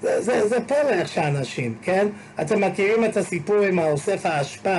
זה, 0.01 0.21
זה, 0.21 0.47
זה 0.47 0.57
פלא 0.67 0.89
איך 0.89 1.07
שאנשים, 1.07 1.75
כן? 1.81 2.07
אתם 2.41 2.61
מכירים 2.61 3.05
את 3.05 3.17
הסיפור 3.17 3.61
עם 3.61 3.79
האוסף 3.79 4.25
האשפה? 4.25 4.77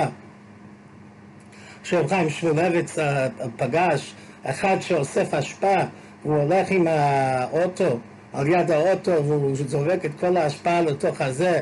שרב 1.83 2.07
חיים 2.07 2.29
שמואלביץ 2.29 2.99
אה, 2.99 3.27
פגש 3.57 4.13
אחד 4.43 4.77
שאוסף 4.79 5.33
אשפה, 5.33 5.75
והוא 6.25 6.37
הולך 6.37 6.71
עם 6.71 6.87
האוטו, 6.87 7.99
על 8.33 8.47
יד 8.47 8.71
האוטו, 8.71 9.25
והוא 9.25 9.55
זורק 9.67 10.05
את 10.05 10.11
כל 10.19 10.37
האשפה 10.37 10.81
לתוך 10.81 11.21
הזה, 11.21 11.59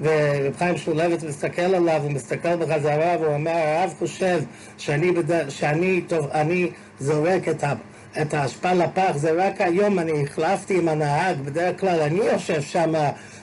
ורב 0.00 0.56
חיים 0.58 0.76
שמואלביץ 0.76 1.24
מסתכל 1.24 1.62
עליו, 1.62 2.02
הוא 2.02 2.10
מסתכל 2.10 2.56
בחזרה, 2.56 3.16
והוא 3.20 3.34
אומר, 3.34 3.50
הרב 3.50 3.94
חושב 3.98 4.40
שאני, 4.78 5.12
בד... 5.12 5.48
שאני 5.48 6.02
טוב, 6.08 6.28
אני 6.32 6.70
זורק 7.00 7.48
את 7.48 7.64
ה... 7.64 7.74
את 8.22 8.34
האשפה 8.34 8.72
לפח, 8.72 9.12
זה 9.16 9.32
רק 9.32 9.60
היום 9.60 9.98
אני 9.98 10.22
החלפתי 10.22 10.78
עם 10.78 10.88
הנהג, 10.88 11.36
בדרך 11.40 11.80
כלל 11.80 12.00
אני 12.00 12.18
יושב 12.18 12.62
שם 12.62 12.92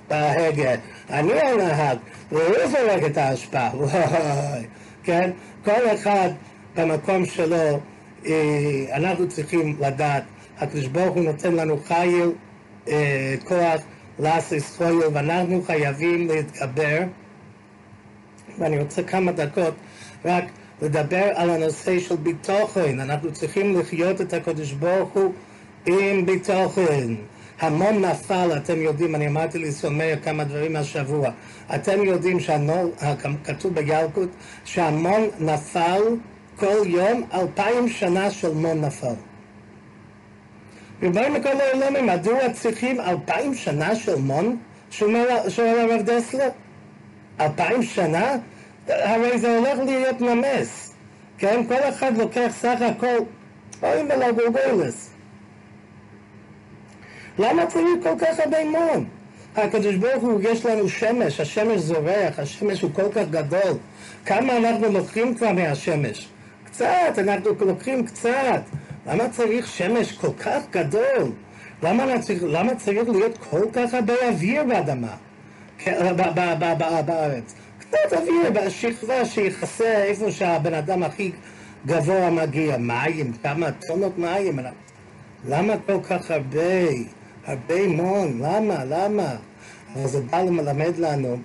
בהגה, 0.10 0.76
אני 1.10 1.34
הנהג, 1.34 1.98
והוא 2.32 2.68
זורק 2.68 3.04
את 3.06 3.18
האשפה, 3.18 3.68
וואי, 3.78 4.66
כן? 5.04 5.32
כל 5.64 5.94
אחד 5.94 6.30
במקום 6.76 7.26
שלו, 7.26 7.80
אה, 8.26 8.86
אנחנו 8.94 9.30
צריכים 9.30 9.78
לדעת, 9.80 10.24
הקדוש 10.58 10.88
ברוך 10.88 11.16
הוא 11.16 11.24
נותן 11.24 11.56
לנו 11.56 11.78
חיל, 11.88 12.32
אה, 12.88 13.36
כוח 13.44 13.82
לעשות 14.20 14.60
זכויות, 14.60 15.14
ואנחנו 15.14 15.64
חייבים 15.64 16.28
להתגבר, 16.28 17.00
ואני 18.60 18.80
רוצה 18.80 19.04
כמה 19.04 19.32
דקות 19.32 19.74
רק 20.26 20.44
לדבר 20.82 21.32
על 21.36 21.50
הנושא 21.50 22.00
של 22.00 22.16
ביטוחן. 22.16 23.00
אנחנו 23.00 23.32
צריכים 23.32 23.80
לחיות 23.80 24.22
את 24.22 24.34
הקדוש 24.34 24.72
ברוך 24.72 25.10
הוא 25.14 25.34
עם 25.86 26.26
ביטוחן. 26.26 27.16
המון 27.60 28.06
נפל, 28.06 28.58
אתם 28.58 28.82
יודעים, 28.82 29.16
אני 29.16 29.28
אמרתי 29.28 29.60
מאיר 29.92 30.20
כמה 30.24 30.44
דברים 30.44 30.76
השבוע. 30.76 31.30
אתם 31.76 32.04
יודעים 32.04 32.40
שכתוב 32.40 33.74
בילקוט 33.74 34.30
שהמון 34.66 35.22
נפל 35.40 36.02
כל 36.56 36.78
יום, 36.86 37.24
אלפיים 37.34 37.90
שנה 37.90 38.32
של 38.32 38.54
מון 38.54 38.82
נפל. 38.82 39.14
ריבונו 41.02 41.30
מכל 41.30 41.50
העולמים, 41.50 42.06
מדוע 42.06 42.54
צריכים 42.54 43.00
אלפיים 43.02 43.56
שנה 43.56 43.96
של 43.96 44.16
מון? 44.16 44.58
שואל 44.90 45.26
הרב 45.58 46.02
דסלר. 46.02 46.50
אלפיים 47.40 47.84
שנה? 47.84 48.38
הרי 48.88 49.38
זה 49.38 49.58
הולך 49.58 49.80
להיות 49.86 50.22
נמס, 50.22 50.94
כן? 51.38 51.64
כל 51.68 51.90
אחד 51.90 52.18
לוקח 52.18 52.48
סך 52.52 52.78
הכל, 52.82 53.18
אוי 53.84 54.04
מלגוגולס. 54.04 55.10
למה 57.40 57.66
צריך 57.66 57.88
כל 58.04 58.16
כך 58.20 58.40
הרבה 58.40 58.66
מון? 58.66 59.06
הקדוש 59.56 59.96
ברוך 59.96 60.24
הוא, 60.24 60.42
יש 60.44 60.66
לנו 60.66 60.90
שמש, 60.90 61.40
השמש 61.40 61.80
זורח, 61.80 62.40
השמש 62.40 62.82
הוא 62.82 62.92
כל 62.94 63.12
כך 63.12 63.24
גדול. 63.30 63.78
כמה 64.26 64.58
אנחנו 64.58 64.92
לוקחים 64.92 65.36
כבר 65.36 65.52
מהשמש? 65.52 66.28
קצת, 66.66 67.14
אנחנו 67.18 67.52
לוקחים 67.60 68.06
קצת. 68.06 68.62
למה 69.08 69.30
צריך 69.30 69.68
שמש 69.68 70.12
כל 70.12 70.34
כך 70.40 70.62
גדול? 70.72 71.32
למה 71.84 72.20
צריך, 72.20 72.44
למה 72.44 72.76
צריך 72.76 73.10
להיות 73.10 73.38
כל 73.38 73.66
כך 73.74 73.94
הרבה 73.94 74.14
אוויר 74.30 74.64
באדמה, 74.64 75.16
בארץ? 77.06 77.56
אוויר 77.94 78.52
בשכבה 78.54 79.26
שיכסה 79.26 80.04
איפה 80.04 80.32
שהבן 80.32 80.74
אדם 80.74 81.04
הכי 81.04 81.32
גבוה 81.86 82.30
מגיע. 82.30 82.78
מים, 82.78 83.34
כמה 83.44 83.72
טונות 83.88 84.18
מים. 84.18 84.60
למה 85.48 85.74
כל 85.86 85.98
כך 86.04 86.32
הרבה? 86.32 86.90
הרבה 87.46 87.88
מון, 87.88 88.40
למה? 88.42 88.84
למה? 88.86 89.36
אבל 89.96 90.08
זה 90.08 90.22
בא 90.22 90.42
ללמד 90.42 90.98
לנו, 90.98 91.38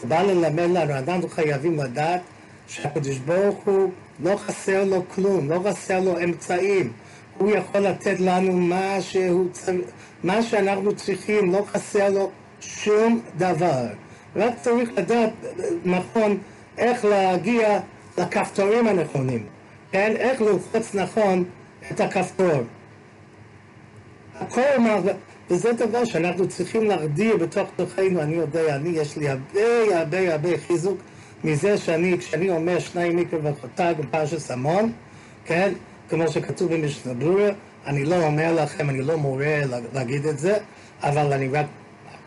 זה 0.00 0.06
בא 0.06 0.22
ללמד 0.22 0.70
לנו, 0.70 0.98
אנחנו 0.98 1.28
חייבים 1.28 1.78
לדעת 1.78 2.20
שהקדוש 2.68 3.18
ברוך 3.18 3.64
הוא 3.64 3.90
לא 4.22 4.36
חסר 4.36 4.84
לו 4.84 5.02
כלום, 5.08 5.50
לא 5.50 5.62
חסר 5.68 6.00
לו 6.00 6.24
אמצעים. 6.24 6.92
הוא 7.38 7.50
יכול 7.50 7.80
לתת 7.80 8.20
לנו 8.20 8.52
מה, 8.52 9.00
שהוא, 9.00 9.48
מה 10.24 10.42
שאנחנו 10.42 10.96
צריכים, 10.96 11.52
לא 11.52 11.64
חסר 11.72 12.10
לו 12.10 12.30
שום 12.60 13.20
דבר. 13.36 13.86
רק 14.36 14.54
צריך 14.62 14.90
לדעת 14.96 15.30
נכון 15.84 16.38
איך 16.78 17.04
להגיע 17.04 17.80
לכפתורים 18.18 18.86
הנכונים, 18.86 19.46
כן? 19.92 20.12
איך 20.16 20.40
ללחוץ 20.40 20.94
נכון 20.94 21.44
את 21.90 22.00
הכפתור. 22.00 22.62
הכל 24.40 24.78
מה... 24.78 24.96
וזה 25.50 25.72
דבר 25.72 26.04
שאנחנו 26.04 26.48
צריכים 26.48 26.84
להרדיר 26.84 27.36
בתוך 27.36 27.68
תוכנו, 27.76 28.20
אני 28.20 28.34
יודע, 28.34 28.76
אני, 28.76 28.88
יש 28.88 29.16
לי 29.16 29.28
הרבה 29.28 29.98
הרבה 29.98 30.32
הרבה 30.32 30.48
חיזוק 30.66 30.98
מזה 31.44 31.78
שאני, 31.78 32.18
כשאני 32.18 32.50
אומר 32.50 32.78
שניים 32.78 33.16
מיקרו 33.16 33.42
וחותג 33.42 33.94
בפרשת 33.98 34.50
המון, 34.50 34.92
כן? 35.44 35.72
כמו 36.08 36.28
שכתוב 36.28 36.74
במשנה 36.74 37.14
ברורה, 37.14 37.48
אני 37.86 38.04
לא 38.04 38.24
אומר 38.24 38.62
לכם, 38.62 38.90
אני 38.90 39.02
לא 39.02 39.16
מורה 39.16 39.60
להגיד 39.94 40.26
את 40.26 40.38
זה, 40.38 40.58
אבל 41.02 41.32
אני 41.32 41.48
רק 41.48 41.66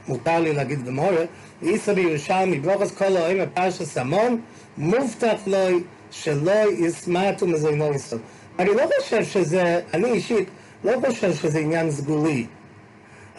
מותר 0.07 0.39
לי 0.39 0.53
להגיד 0.53 0.85
במורה, 0.85 1.25
איסא 1.61 1.93
בירושלמי, 1.93 2.59
ברוכס 2.59 2.91
כל 2.91 3.17
האוהים 3.17 3.37
בפרשת 3.41 3.97
המון, 3.97 4.41
מובטח 4.77 5.37
לו 5.47 5.79
שלא 6.11 6.71
יסמטו 6.77 7.47
מזוינו 7.47 7.93
יסוד. 7.93 8.21
אני 8.59 8.69
לא 8.69 8.83
חושב 8.99 9.23
שזה, 9.23 9.81
אני 9.93 10.05
אישית 10.05 10.47
לא 10.83 10.91
חושב 11.05 11.33
שזה 11.33 11.59
עניין 11.59 11.91
סגולי. 11.91 12.45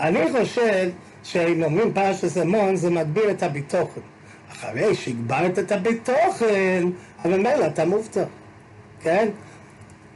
אני 0.00 0.20
חושב 0.32 0.90
שאם 1.22 1.62
אומרים 1.62 1.92
פרשת 1.94 2.36
המון 2.36 2.76
זה 2.76 2.90
מגביר 2.90 3.30
את 3.30 3.42
הביטוחן. 3.42 4.00
אחרי 4.52 4.94
שהגברת 4.94 5.58
את 5.58 5.72
הביטוחן, 5.72 6.90
אבל 7.24 7.36
מילא 7.36 7.66
אתה 7.66 7.84
מובטח, 7.84 8.24
כן? 9.02 9.28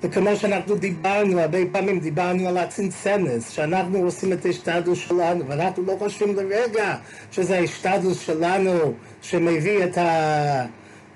וכמו 0.03 0.37
שאנחנו 0.37 0.75
דיברנו, 0.75 1.41
הרבה 1.41 1.59
פעמים 1.73 2.01
דיברנו 2.01 2.49
על 2.49 2.59
הצנצנס, 2.59 3.51
שאנחנו 3.51 3.99
עושים 3.99 4.33
את 4.33 4.47
ההשתדלות 4.47 4.97
שלנו, 4.97 5.49
ואנחנו 5.49 5.83
לא 5.83 5.97
חושבים 5.99 6.37
לרגע 6.37 6.97
שזה 7.33 7.57
ההשתדלות 7.59 8.17
שלנו 8.17 8.93
שמביא 9.23 9.85
את 9.85 9.99
ה... 9.99 10.65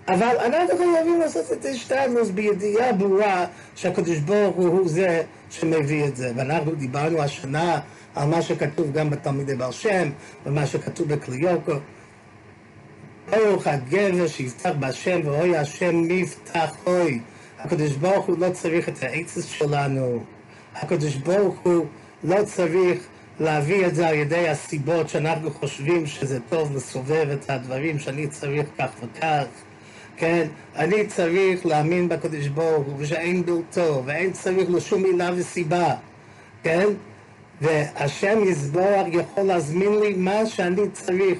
אבל 0.08 0.36
אנחנו 0.44 0.76
חייבים 0.78 1.20
לעשות 1.20 1.52
את 1.52 1.64
ההשתדלות 1.64 2.30
בידיעה 2.30 2.92
ברורה 2.92 3.46
שהקדוש 3.76 4.18
ברוך 4.18 4.56
הוא 4.56 4.88
זה 4.88 5.22
שמביא 5.50 6.04
את 6.04 6.16
זה. 6.16 6.32
ואנחנו 6.36 6.74
דיברנו 6.74 7.22
השנה 7.22 7.80
על 8.14 8.28
מה 8.28 8.42
שכתוב 8.42 8.92
גם 8.92 9.10
בתלמידי 9.10 9.54
בר 9.54 9.70
שם, 9.70 10.10
ומה 10.46 10.66
שכתוב 10.66 11.08
בכליוקו. 11.08 11.72
ברוך 13.30 13.66
הגבר 13.66 14.26
שיפתח 14.26 14.70
בהשם 14.78 15.20
ואוי 15.24 15.56
השם 15.56 16.02
מבטחוי. 16.08 17.20
הקדוש 17.64 17.90
ברוך 17.90 18.26
הוא 18.26 18.38
לא 18.38 18.50
צריך 18.50 18.88
את 18.88 19.02
העצס 19.02 19.44
שלנו. 19.44 20.24
הקדוש 20.74 21.14
ברוך 21.14 21.58
הוא 21.62 21.86
לא 22.24 22.44
צריך 22.44 22.98
להביא 23.40 23.86
את 23.86 23.94
זה 23.94 24.08
על 24.08 24.14
ידי 24.14 24.48
הסיבות 24.48 25.08
שאנחנו 25.08 25.50
חושבים 25.50 26.06
שזה 26.06 26.38
טוב 26.48 26.76
לסובב 26.76 27.28
את 27.32 27.50
הדברים 27.50 27.98
שאני 27.98 28.26
צריך 28.26 28.66
כך 28.78 28.90
וכך. 29.02 29.44
כן? 30.16 30.46
אני 30.76 31.06
צריך 31.06 31.66
להאמין 31.66 32.08
בקדוש 32.08 32.48
ברוך 32.48 32.86
הוא 32.86 32.94
ושאין 32.98 33.46
בלתו 33.46 34.02
ואין 34.06 34.32
צריך 34.32 34.70
לו 34.70 34.80
שום 34.80 35.02
מילה 35.02 35.30
וסיבה, 35.36 35.94
כן? 36.62 36.86
והשם 37.60 38.38
יזבוח 38.44 39.06
יכול 39.12 39.44
להזמין 39.44 39.98
לי 40.00 40.14
מה 40.14 40.46
שאני 40.46 40.90
צריך 40.92 41.38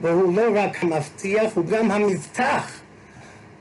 והוא 0.00 0.36
לא 0.36 0.42
רק 0.54 0.84
המבטיח, 0.84 1.52
הוא 1.54 1.64
גם 1.64 1.90
המבטח. 1.90 2.80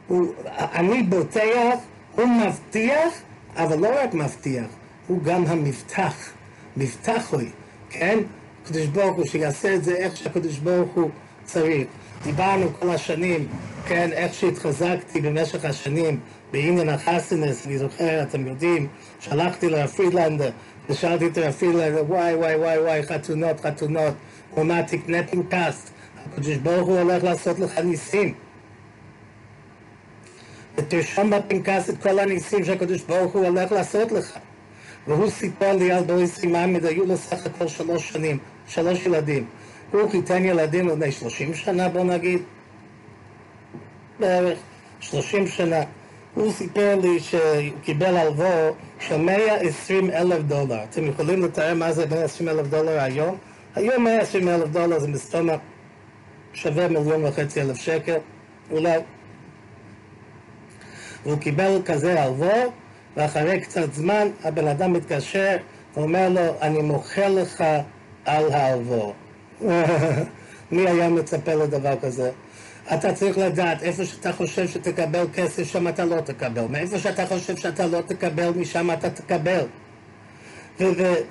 הוא, 0.08 0.34
אני 0.56 1.04
בוטח 1.04 1.78
הוא 2.16 2.26
מבטיח, 2.26 3.14
אבל 3.56 3.80
לא 3.80 4.04
רק 4.04 4.14
מבטיח, 4.14 4.66
הוא 5.08 5.24
גם 5.24 5.46
המבטח. 5.46 6.32
מבטח 6.78 7.34
הוא, 7.34 7.42
כן? 7.90 8.20
הקדוש 8.64 8.86
ברוך 8.86 9.18
הוא 9.18 9.26
שיעשה 9.26 9.76
את 9.76 9.84
זה 9.84 9.96
איך 9.96 10.18
שהקדוש 10.18 10.58
ברוך 10.58 10.90
הוא 10.94 11.10
צריך. 11.44 11.88
דיברנו 12.24 12.70
כל 12.80 12.90
השנים, 12.90 13.48
כן, 13.86 14.10
איך 14.12 14.34
שהתחזקתי 14.34 15.22
במשך 15.22 15.66
השנים 15.66 16.20
בעניין 16.52 16.90
החסינס, 16.90 17.66
אני 17.66 17.78
זוכר, 17.78 18.22
אתם 18.24 18.48
יודעים, 18.48 18.88
שלחתי 19.20 19.70
לפרידלנדר 19.70 20.52
ושאלתי 20.90 21.28
את 21.28 21.38
הפרידלנדר, 21.38 22.04
וואי 22.08 22.36
וואי 22.36 22.56
וואי 22.56 22.80
וואי, 22.80 23.04
חתונות, 23.04 23.60
חתונות, 23.60 24.14
הוא 24.50 24.62
אמר, 24.64 24.82
תקנה 24.82 25.18
פנקס, 25.24 25.92
הקדוש 26.26 26.58
ברוך 26.58 26.88
הוא 26.88 27.00
הולך 27.00 27.24
לעשות 27.24 27.60
לך 27.60 27.80
ניסים. 27.80 28.34
ותרשום 30.78 31.30
בפנקס 31.30 31.90
את 31.90 31.96
כל 32.02 32.20
הניסים 32.20 32.66
שהקדוש 32.66 33.02
ברוך 33.02 33.34
הוא 33.34 33.46
הולך 33.46 33.72
לעשות 33.72 34.12
לך. 34.12 34.38
והוא 35.08 35.30
סיפר 35.30 35.76
לי 35.76 35.92
על 35.92 36.04
בריסי 36.04 36.48
מעמד, 36.48 36.86
היו 36.86 37.06
לו 37.06 37.18
סך 37.18 37.46
הכל 37.46 37.68
שלוש 37.68 38.10
שנים, 38.10 38.38
שלוש 38.68 39.06
ילדים. 39.06 39.46
הוא 39.92 40.10
חיתן 40.12 40.46
ילדים 40.46 40.88
לפני 40.88 41.12
שלושים 41.12 41.54
שנה, 41.54 41.90
בוא 41.90 42.04
נגיד, 42.04 42.42
בערך 44.20 44.60
30 45.00 45.48
שנה. 45.48 45.82
הוא 46.36 46.52
סיפר 46.52 46.96
לי 47.02 47.20
שהוא 47.20 47.42
קיבל 47.84 48.18
הלוואה 48.18 48.70
של 49.00 49.18
120 49.18 50.10
אלף 50.10 50.42
דולר. 50.42 50.84
אתם 50.90 51.06
יכולים 51.06 51.44
לתאר 51.44 51.74
מה 51.74 51.92
זה 51.92 52.06
120 52.06 52.50
אלף 52.50 52.68
דולר 52.68 53.00
היום? 53.00 53.38
היום 53.76 54.04
120 54.04 54.50
אלף 54.50 54.70
דולר 54.70 55.00
זה 55.00 55.08
מסתומק 55.08 55.60
שווה 56.54 56.88
מיליון 56.88 57.26
וחצי 57.26 57.62
אלף 57.62 57.78
שקל, 57.78 58.18
אולי. 58.72 59.00
והוא 61.26 61.38
קיבל 61.38 61.82
כזה 61.86 62.22
הלוואה, 62.22 62.64
ואחרי 63.18 63.60
קצת 63.60 63.94
זמן 63.94 64.28
הבן 64.44 64.68
אדם 64.68 64.94
מתקשר 64.94 65.58
ואומר 65.98 66.30
לו, 66.30 66.42
אני 66.62 66.82
מוכר 66.82 67.30
לך 67.30 67.64
על 68.26 68.52
ההלוואה. 68.52 69.12
מי 70.72 70.88
היה 70.90 71.10
מצפה 71.10 71.54
לדבר 71.54 71.96
כזה? 72.02 72.32
אתה 72.94 73.14
צריך 73.14 73.38
לדעת, 73.38 73.84
איפה 73.84 74.06
שאתה 74.06 74.34
חושב 74.34 74.68
שתקבל 74.68 75.26
כסף, 75.34 75.64
שם 75.64 75.88
אתה 75.88 76.06
לא 76.06 76.22
תקבל. 76.22 76.66
מאיפה 76.70 77.00
שאתה 77.00 77.26
חושב 77.26 77.58
שאתה 77.58 77.88
לא 77.88 78.02
תקבל, 78.08 78.50
משם 78.50 78.92
אתה 78.92 79.10
תקבל. 79.10 79.66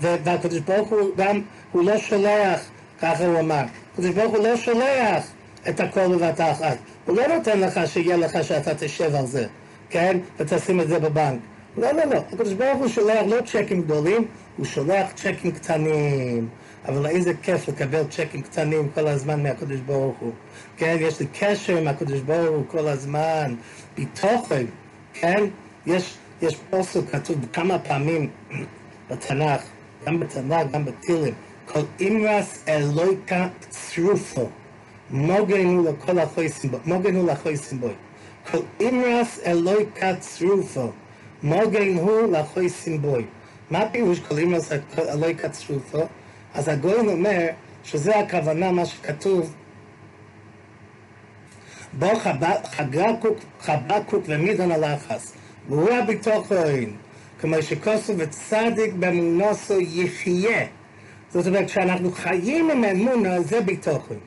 והקדוש 0.01 0.59
ברוך 0.59 0.89
הוא 0.89 1.11
גם, 1.17 1.41
הוא 1.73 1.85
לא 1.85 1.99
שולח, 1.99 2.61
ככה 3.01 3.27
הוא 3.27 3.41
אמר, 3.41 3.63
הקדוש 3.93 4.11
ברוך 4.11 4.35
הוא 4.35 4.45
לא 4.45 4.57
שולח 4.57 5.25
את 5.69 5.81
הכל 5.81 6.17
בבת 6.17 6.41
אחת. 6.41 6.77
הוא 7.07 7.17
לא 7.17 7.27
נותן 7.27 7.61
לך 7.61 7.81
שיהיה 7.87 8.17
לך 8.17 8.45
שאתה 8.45 8.75
תשב 8.75 9.15
על 9.15 9.27
זה, 9.27 9.47
כן? 9.93 10.19
ותשים 10.39 10.81
את 10.81 10.89
זה 10.89 10.99
בבנק. 10.99 11.41
לא, 11.77 11.93
לא, 11.93 12.05
לא. 12.05 12.19
הקדוש 12.33 12.53
ברוך 12.53 12.79
הוא 12.79 12.89
שולח 12.89 13.21
לא 13.27 13.37
צ'קים 13.41 13.83
גדולים, 13.83 14.25
הוא 14.57 14.67
שולח 14.67 15.13
צ'קים 15.15 15.51
קטנים. 15.51 16.49
אבל 16.89 17.07
איזה 17.07 17.33
כיף 17.43 17.69
לקבל 17.69 18.05
צ'קים 18.11 18.43
קטנים 18.43 18.89
כל 18.95 19.07
הזמן 19.07 19.43
מהקדוש 19.43 19.81
ברוך 19.81 20.19
הוא. 20.19 20.33
כן, 20.77 20.97
יש 21.01 21.21
לי 21.21 21.27
קשר 21.39 21.77
עם 21.77 21.89
הקדוש 21.89 22.21
ברוך 22.21 22.57
הוא 22.57 22.65
כל 22.69 22.89
הזמן, 22.89 23.55
בתוכן, 23.99 24.65
כן? 25.15 25.45
יש, 25.87 26.17
יש 26.43 26.57
פוסק 26.71 27.01
כתוב 27.13 27.37
כמה 27.53 27.79
פעמים 27.79 28.31
בתנ"ך, 29.11 29.63
גם 30.07 30.21
בתנ"ך, 30.21 30.73
גם 30.73 30.85
בתהילים, 30.85 31.35
כל 31.67 31.81
אימרס 32.01 32.65
אלוהיקה 32.69 33.49
צרופו, 33.69 34.49
מוגנו 35.11 35.85
לכל 35.85 36.19
החויסים 36.19 36.71
בו. 37.81 37.89
כל 38.51 38.59
אימרס 38.81 39.41
אלוהיקה 39.47 40.17
צרופו, 40.17 40.91
מוגנו 41.43 42.33
לחויסים 42.33 43.03
בו. 43.03 43.17
מה 43.71 43.89
פירוש 43.93 44.21
כל 44.21 44.39
אימרס 44.39 44.73
אלוהיקה 44.99 45.49
צרופו? 45.49 46.07
אז 46.55 46.69
הגויין 46.69 47.09
אומר 47.09 47.47
שזה 47.85 48.19
הכוונה 48.19 48.73
מה 48.73 48.87
שכתוב 48.87 49.55
בו 51.99 52.07
חבקוק 53.61 54.25
ומידון 54.27 54.73
הלחס 54.73 55.33
והוא 55.69 55.91
הביטוחוין 55.91 56.97
כמו 57.41 57.63
שכוסו 57.63 58.15
וצדיק 58.19 58.93
באמונוסו 58.93 59.81
יחיה 59.81 60.67
זאת 61.31 61.47
אומרת 61.47 61.67
כשאנחנו 61.67 62.13
חיים 62.13 62.71
עם 62.71 62.85
אמונה 62.85 63.41
זה 63.41 63.61
ביטוחוין 63.61 64.21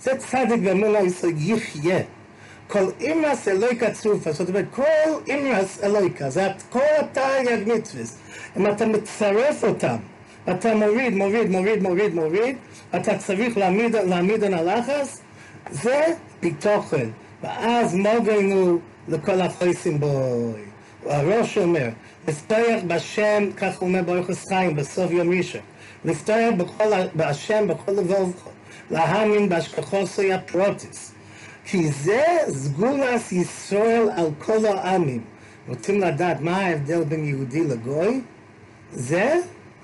זה 0.00 0.10
צדיק 0.16 0.60
באמונוסו 0.62 1.28
יחיה 1.36 1.98
כל 2.70 2.90
אימרס 3.00 3.48
אלויקה 3.48 3.90
צרופה, 3.90 4.32
זאת 4.32 4.48
אומרת, 4.48 4.64
כל 4.70 4.82
אימרס 5.28 5.78
אלויקה, 5.82 6.30
זה 6.30 6.48
כל 6.70 6.80
התרי"ג 6.98 7.72
מצווה, 7.72 8.04
אם 8.56 8.66
אתה 8.66 8.86
מצרף 8.86 9.64
אותם 9.64 9.96
אתה 10.50 10.74
מוריד, 10.74 11.14
מוריד, 11.14 11.50
מוריד, 11.50 11.82
מוריד, 11.82 12.14
מוריד, 12.14 12.56
אתה 12.96 13.18
צריך 13.18 13.56
להעמיד, 13.58 13.96
להעמיד 13.96 14.44
על 14.44 14.54
הלחץ, 14.54 15.20
זה 15.70 16.06
בתוכן. 16.42 17.08
ואז 17.42 17.94
מוגנו 17.94 18.78
לכל 19.08 19.40
החייסים 19.40 20.00
בוי. 20.00 20.60
הראש 21.06 21.58
אומר, 21.58 21.88
לפתוח 22.28 22.82
בשם, 22.86 23.50
כך 23.56 23.78
הוא 23.78 23.88
אומר 23.88 24.02
ברוך 24.02 24.30
חיים, 24.48 24.76
בסוף 24.76 25.10
יום 25.10 25.30
ראשון. 25.30 25.60
לפתוח 26.04 26.54
בכל, 26.56 26.84
בהשם 27.14 27.68
בכל 27.68 27.92
לבוב, 27.92 28.32
להאמין 28.90 29.48
בהשכחוסי 29.48 30.32
הפרוטיס. 30.32 31.12
כי 31.64 31.88
זה 31.92 32.24
סגולס 32.48 33.32
ישראל 33.32 34.08
על 34.16 34.30
כל 34.38 34.66
העמים. 34.66 35.20
רוצים 35.68 36.00
לדעת 36.00 36.40
מה 36.40 36.56
ההבדל 36.56 37.04
בין 37.04 37.24
יהודי 37.24 37.64
לגוי? 37.64 38.20
זה 38.92 39.34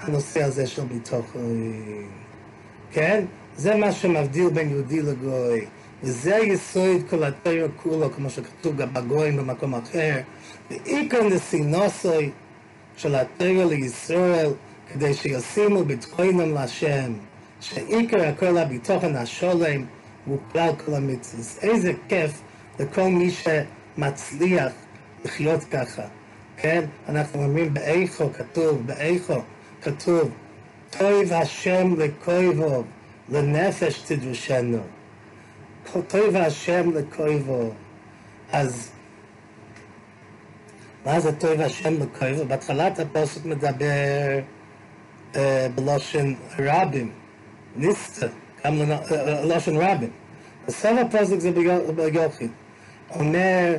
הנושא 0.01 0.43
הזה 0.43 0.67
של 0.67 0.83
ביטוחים. 0.85 2.09
כן? 2.93 3.25
זה 3.57 3.75
מה 3.75 3.93
שמבדיל 3.93 4.49
בין 4.49 4.71
יהודי 4.71 5.03
לגוי. 5.03 5.65
וזה 6.03 6.37
יסוד 6.37 7.03
כל 7.11 7.25
התרא 7.25 7.67
כולו, 7.83 8.12
כמו 8.12 8.31
שכתוב 8.31 8.77
גם 8.77 8.95
בגויים 8.95 9.37
במקום 9.37 9.75
אחר. 9.75 10.21
ועיקר 10.71 11.29
נסינוסוי 11.29 12.31
של 12.97 13.15
התרא 13.15 13.65
לישראל, 13.65 14.51
כדי 14.93 15.15
שישימו 15.15 15.85
ביטחונם 15.85 16.55
להשם. 16.55 17.12
שעיקר 17.61 18.29
הכל 18.29 18.59
הביטוחן 18.59 19.17
השולם 19.17 19.85
הוא 20.27 20.39
כלל 20.53 20.71
כל 20.85 20.95
המצוות. 20.95 21.62
איזה 21.62 21.93
כיף 22.09 22.43
לכל 22.81 23.09
מי 23.09 23.31
שמצליח 23.31 24.73
לחיות 25.25 25.65
ככה. 25.65 26.03
כן? 26.57 26.85
אנחנו 27.09 27.45
אומרים 27.45 27.75
באיכו, 27.75 28.33
כתוב 28.33 28.87
באיכו. 28.87 29.43
כתוב, 29.83 30.31
טוב 30.91 31.33
השם 31.33 31.95
לכויבו, 31.99 32.85
לנפש 33.29 34.03
תדרשנו. 34.03 34.83
טוב 36.09 36.37
השם 36.37 36.91
לכויבו. 36.95 37.71
אז 38.53 38.91
מה 41.07 41.21
זה 41.21 41.33
טוב 41.33 41.61
השם 41.61 41.95
לכויבו? 42.03 42.45
בהתחלת 42.45 42.99
הפוסק 42.99 43.45
מדבר 43.45 44.41
uh, 45.33 45.37
בלושן 45.75 46.35
רבים, 46.59 47.11
ניסטה, 47.77 48.27
גם 48.64 48.75
ללושן 49.11 49.77
רבים. 49.77 50.11
בסוף 50.66 50.99
הפוסק 51.01 51.38
זה 51.38 51.51
ביוחד. 51.97 52.47
אומר, 53.14 53.77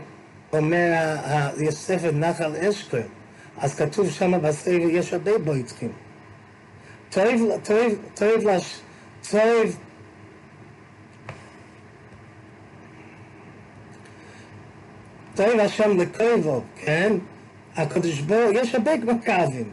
אומר, 0.53 1.15
יש 1.59 1.75
ספר 1.75 2.11
נחל 2.11 2.55
אשכול, 2.55 2.99
אז 3.57 3.75
כתוב 3.75 4.09
שם 4.09 4.41
בספר, 4.41 4.71
יש 4.71 5.13
הרבה 5.13 5.37
בויצחים. 5.37 5.91
טוב, 7.09 7.23
טוב, 7.63 7.93
טוב, 8.13 8.45
טוב 15.35 15.59
השם 15.59 15.97
לקרבו, 15.97 16.63
כן? 16.75 17.13
הקדוש 17.75 18.19
ברוך, 18.19 18.51
יש 18.53 18.75
הרבה 18.75 18.97
מקווים. 18.97 19.69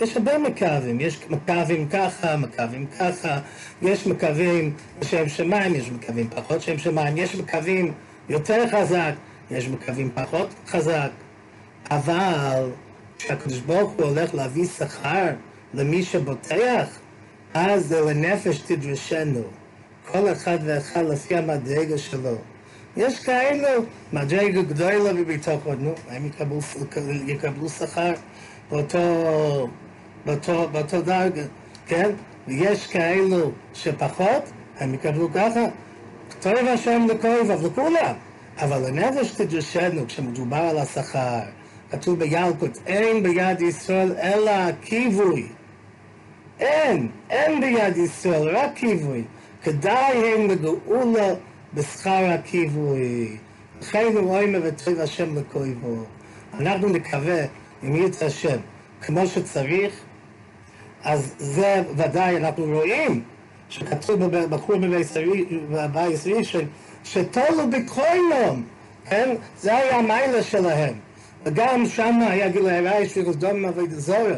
יש 0.00 0.16
הרבה 0.16 0.38
מקווים, 0.38 1.00
יש 1.00 1.18
מקווים 1.30 1.88
ככה, 1.88 2.36
מקווים 2.36 2.86
ככה, 2.86 3.38
יש 3.82 4.06
מקווים 4.06 4.72
שהם 5.02 5.28
שמיים, 5.28 5.74
יש 5.74 5.90
מקווים 5.90 6.28
פחות 6.30 6.62
שהם 6.62 6.78
שמיים, 6.78 7.16
יש 7.16 7.34
מקווים 7.34 7.92
יותר 8.28 8.64
חזק, 8.68 9.12
יש 9.50 9.68
מקווים 9.68 10.10
פחות 10.14 10.48
חזק, 10.66 11.10
אבל 11.90 12.70
כשהקדוש 13.18 13.58
ברוך 13.58 13.92
הוא 13.92 14.06
הולך 14.06 14.34
להביא 14.34 14.66
שכר 14.66 15.26
למי 15.74 16.02
שבוטח, 16.02 16.98
אז 17.54 17.86
זה 17.86 18.00
לנפש 18.00 18.58
תדרשנו. 18.58 19.42
כל 20.06 20.32
אחד 20.32 20.58
ואחד 20.64 21.04
לפי 21.04 21.36
המדרגה 21.36 21.98
שלו. 21.98 22.36
יש 22.96 23.20
כאלו, 23.20 23.84
מדרגה 24.12 24.62
גדולה 24.62 25.12
בביטחון, 25.12 25.76
נו, 25.80 25.94
הם 26.10 26.26
יקבלו, 26.26 26.58
יקבלו 27.26 27.68
שכר 27.68 28.12
באותו, 28.70 29.68
באותו, 30.26 30.68
באותו 30.72 31.02
דרגה, 31.02 31.42
כן? 31.86 32.10
ויש 32.48 32.86
כאלו 32.86 33.50
שפחות, 33.74 34.50
הם 34.78 34.94
יקבלו 34.94 35.28
ככה. 35.32 35.64
טוב 36.40 36.54
השם 36.74 37.06
לכל 37.10 37.28
לכולם, 37.64 38.14
אבל 38.58 38.86
לנפש 38.88 39.30
תדרשנו, 39.30 40.06
כשמדובר 40.06 40.56
על 40.56 40.78
השכר, 40.78 41.40
כתוב 41.90 42.18
בילקוט, 42.18 42.78
אין 42.86 43.22
ביד 43.22 43.60
ישראל 43.60 44.12
אלא 44.22 44.50
הכיווי. 44.50 45.46
אין, 46.60 47.08
אין 47.30 47.60
ביד 47.60 47.96
ישראל, 47.96 48.56
רק 48.56 48.70
כיווי. 48.74 49.24
כדאי 49.62 50.32
הם 50.32 50.50
לגאולה 50.50 51.34
בשכר 51.74 52.30
הכיווי. 52.30 53.36
לכן 53.80 54.06
הוא 54.14 54.28
רואים 54.28 54.54
וטוב 54.62 55.00
השם 55.00 55.38
לכויבו. 55.38 56.04
אנחנו 56.54 56.88
נקווה, 56.88 57.44
אם 57.84 57.96
ירצה 57.96 58.26
השם, 58.26 58.58
כמו 59.02 59.26
שצריך, 59.26 60.00
אז 61.04 61.34
זה 61.38 61.82
ודאי, 61.96 62.36
אנחנו 62.36 62.64
רואים 62.64 63.22
שכתוב 63.68 64.24
בחור 64.24 64.76
בבית 65.70 66.26
ראשון, 66.26 66.64
שתולו 67.04 67.70
בקרוינום, 67.70 68.64
כן? 69.04 69.34
זה 69.60 69.76
היה 69.76 69.96
המיילה 69.96 70.42
שלהם. 70.42 70.94
וגם 71.44 71.86
שם 71.86 72.18
היה 72.30 72.48
גילוי 72.48 72.72
הרייש 72.72 73.16
וגזדום 73.16 73.64
אבי 73.64 73.86
דזורה. 73.86 74.36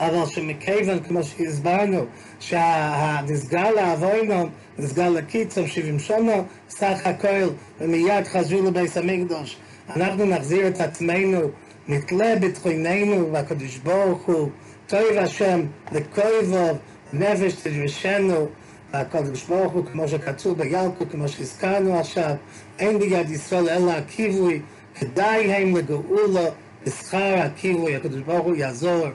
אבל 0.00 0.26
שמכיוון, 0.26 1.00
כמו 1.00 1.22
שהסברנו, 1.22 2.04
שהנסגר 2.40 3.70
לאבוינום, 3.70 4.50
נסגר 4.78 5.10
לקיצור 5.10 5.66
70 5.66 5.98
שונו, 5.98 6.44
סך 6.68 6.98
הכל, 7.04 7.48
ומיד 7.80 8.26
חזרו 8.26 8.62
לבית 8.62 8.96
המקדוש. 8.96 9.56
אנחנו 9.96 10.26
נחזיר 10.26 10.68
את 10.68 10.80
עצמנו, 10.80 11.40
נתלה 11.88 12.36
בתחיננו, 12.36 13.32
והקדוש 13.32 13.76
ברוך 13.76 14.22
הוא, 14.26 14.50
טוב 14.88 15.18
השם, 15.18 15.60
לכויבו, 15.92 16.78
נפש 17.12 17.52
תדרשנו, 17.52 18.48
והקדוש 18.92 19.44
ברוך 19.44 19.72
הוא, 19.72 19.84
כמו 19.86 20.08
שכתוב 20.08 20.58
בילקו, 20.58 21.04
כמו 21.10 21.28
שהזכרנו 21.28 21.98
עכשיו, 21.98 22.34
אין 22.78 22.98
ביד 22.98 23.30
ישראל 23.30 23.68
אלא 23.68 23.92
הכיווי, 23.92 24.60
כדאי 24.94 25.52
הם 25.52 25.76
לגאולו, 25.76 26.40
בשכר 26.86 27.34
הכיווי, 27.38 27.96
הקדוש 27.96 28.20
ברוך 28.20 28.46
הוא 28.46 28.56
יעזור. 28.56 29.06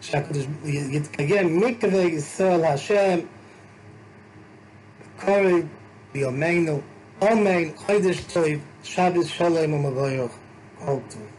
שהקדוש 0.00 0.46
יתקיים 0.64 1.60
מקווה 1.60 2.02
ישראל 2.02 2.64
השם 2.64 3.18
קורא 5.24 5.50
ביומנו 6.12 6.80
אמן 7.22 7.62
חודש 7.76 8.20
טוב 8.20 8.44
שבת 8.82 9.26
שלום 9.26 9.72
ומבורך 9.72 10.30
כל 10.78 10.96
טוב 11.08 11.33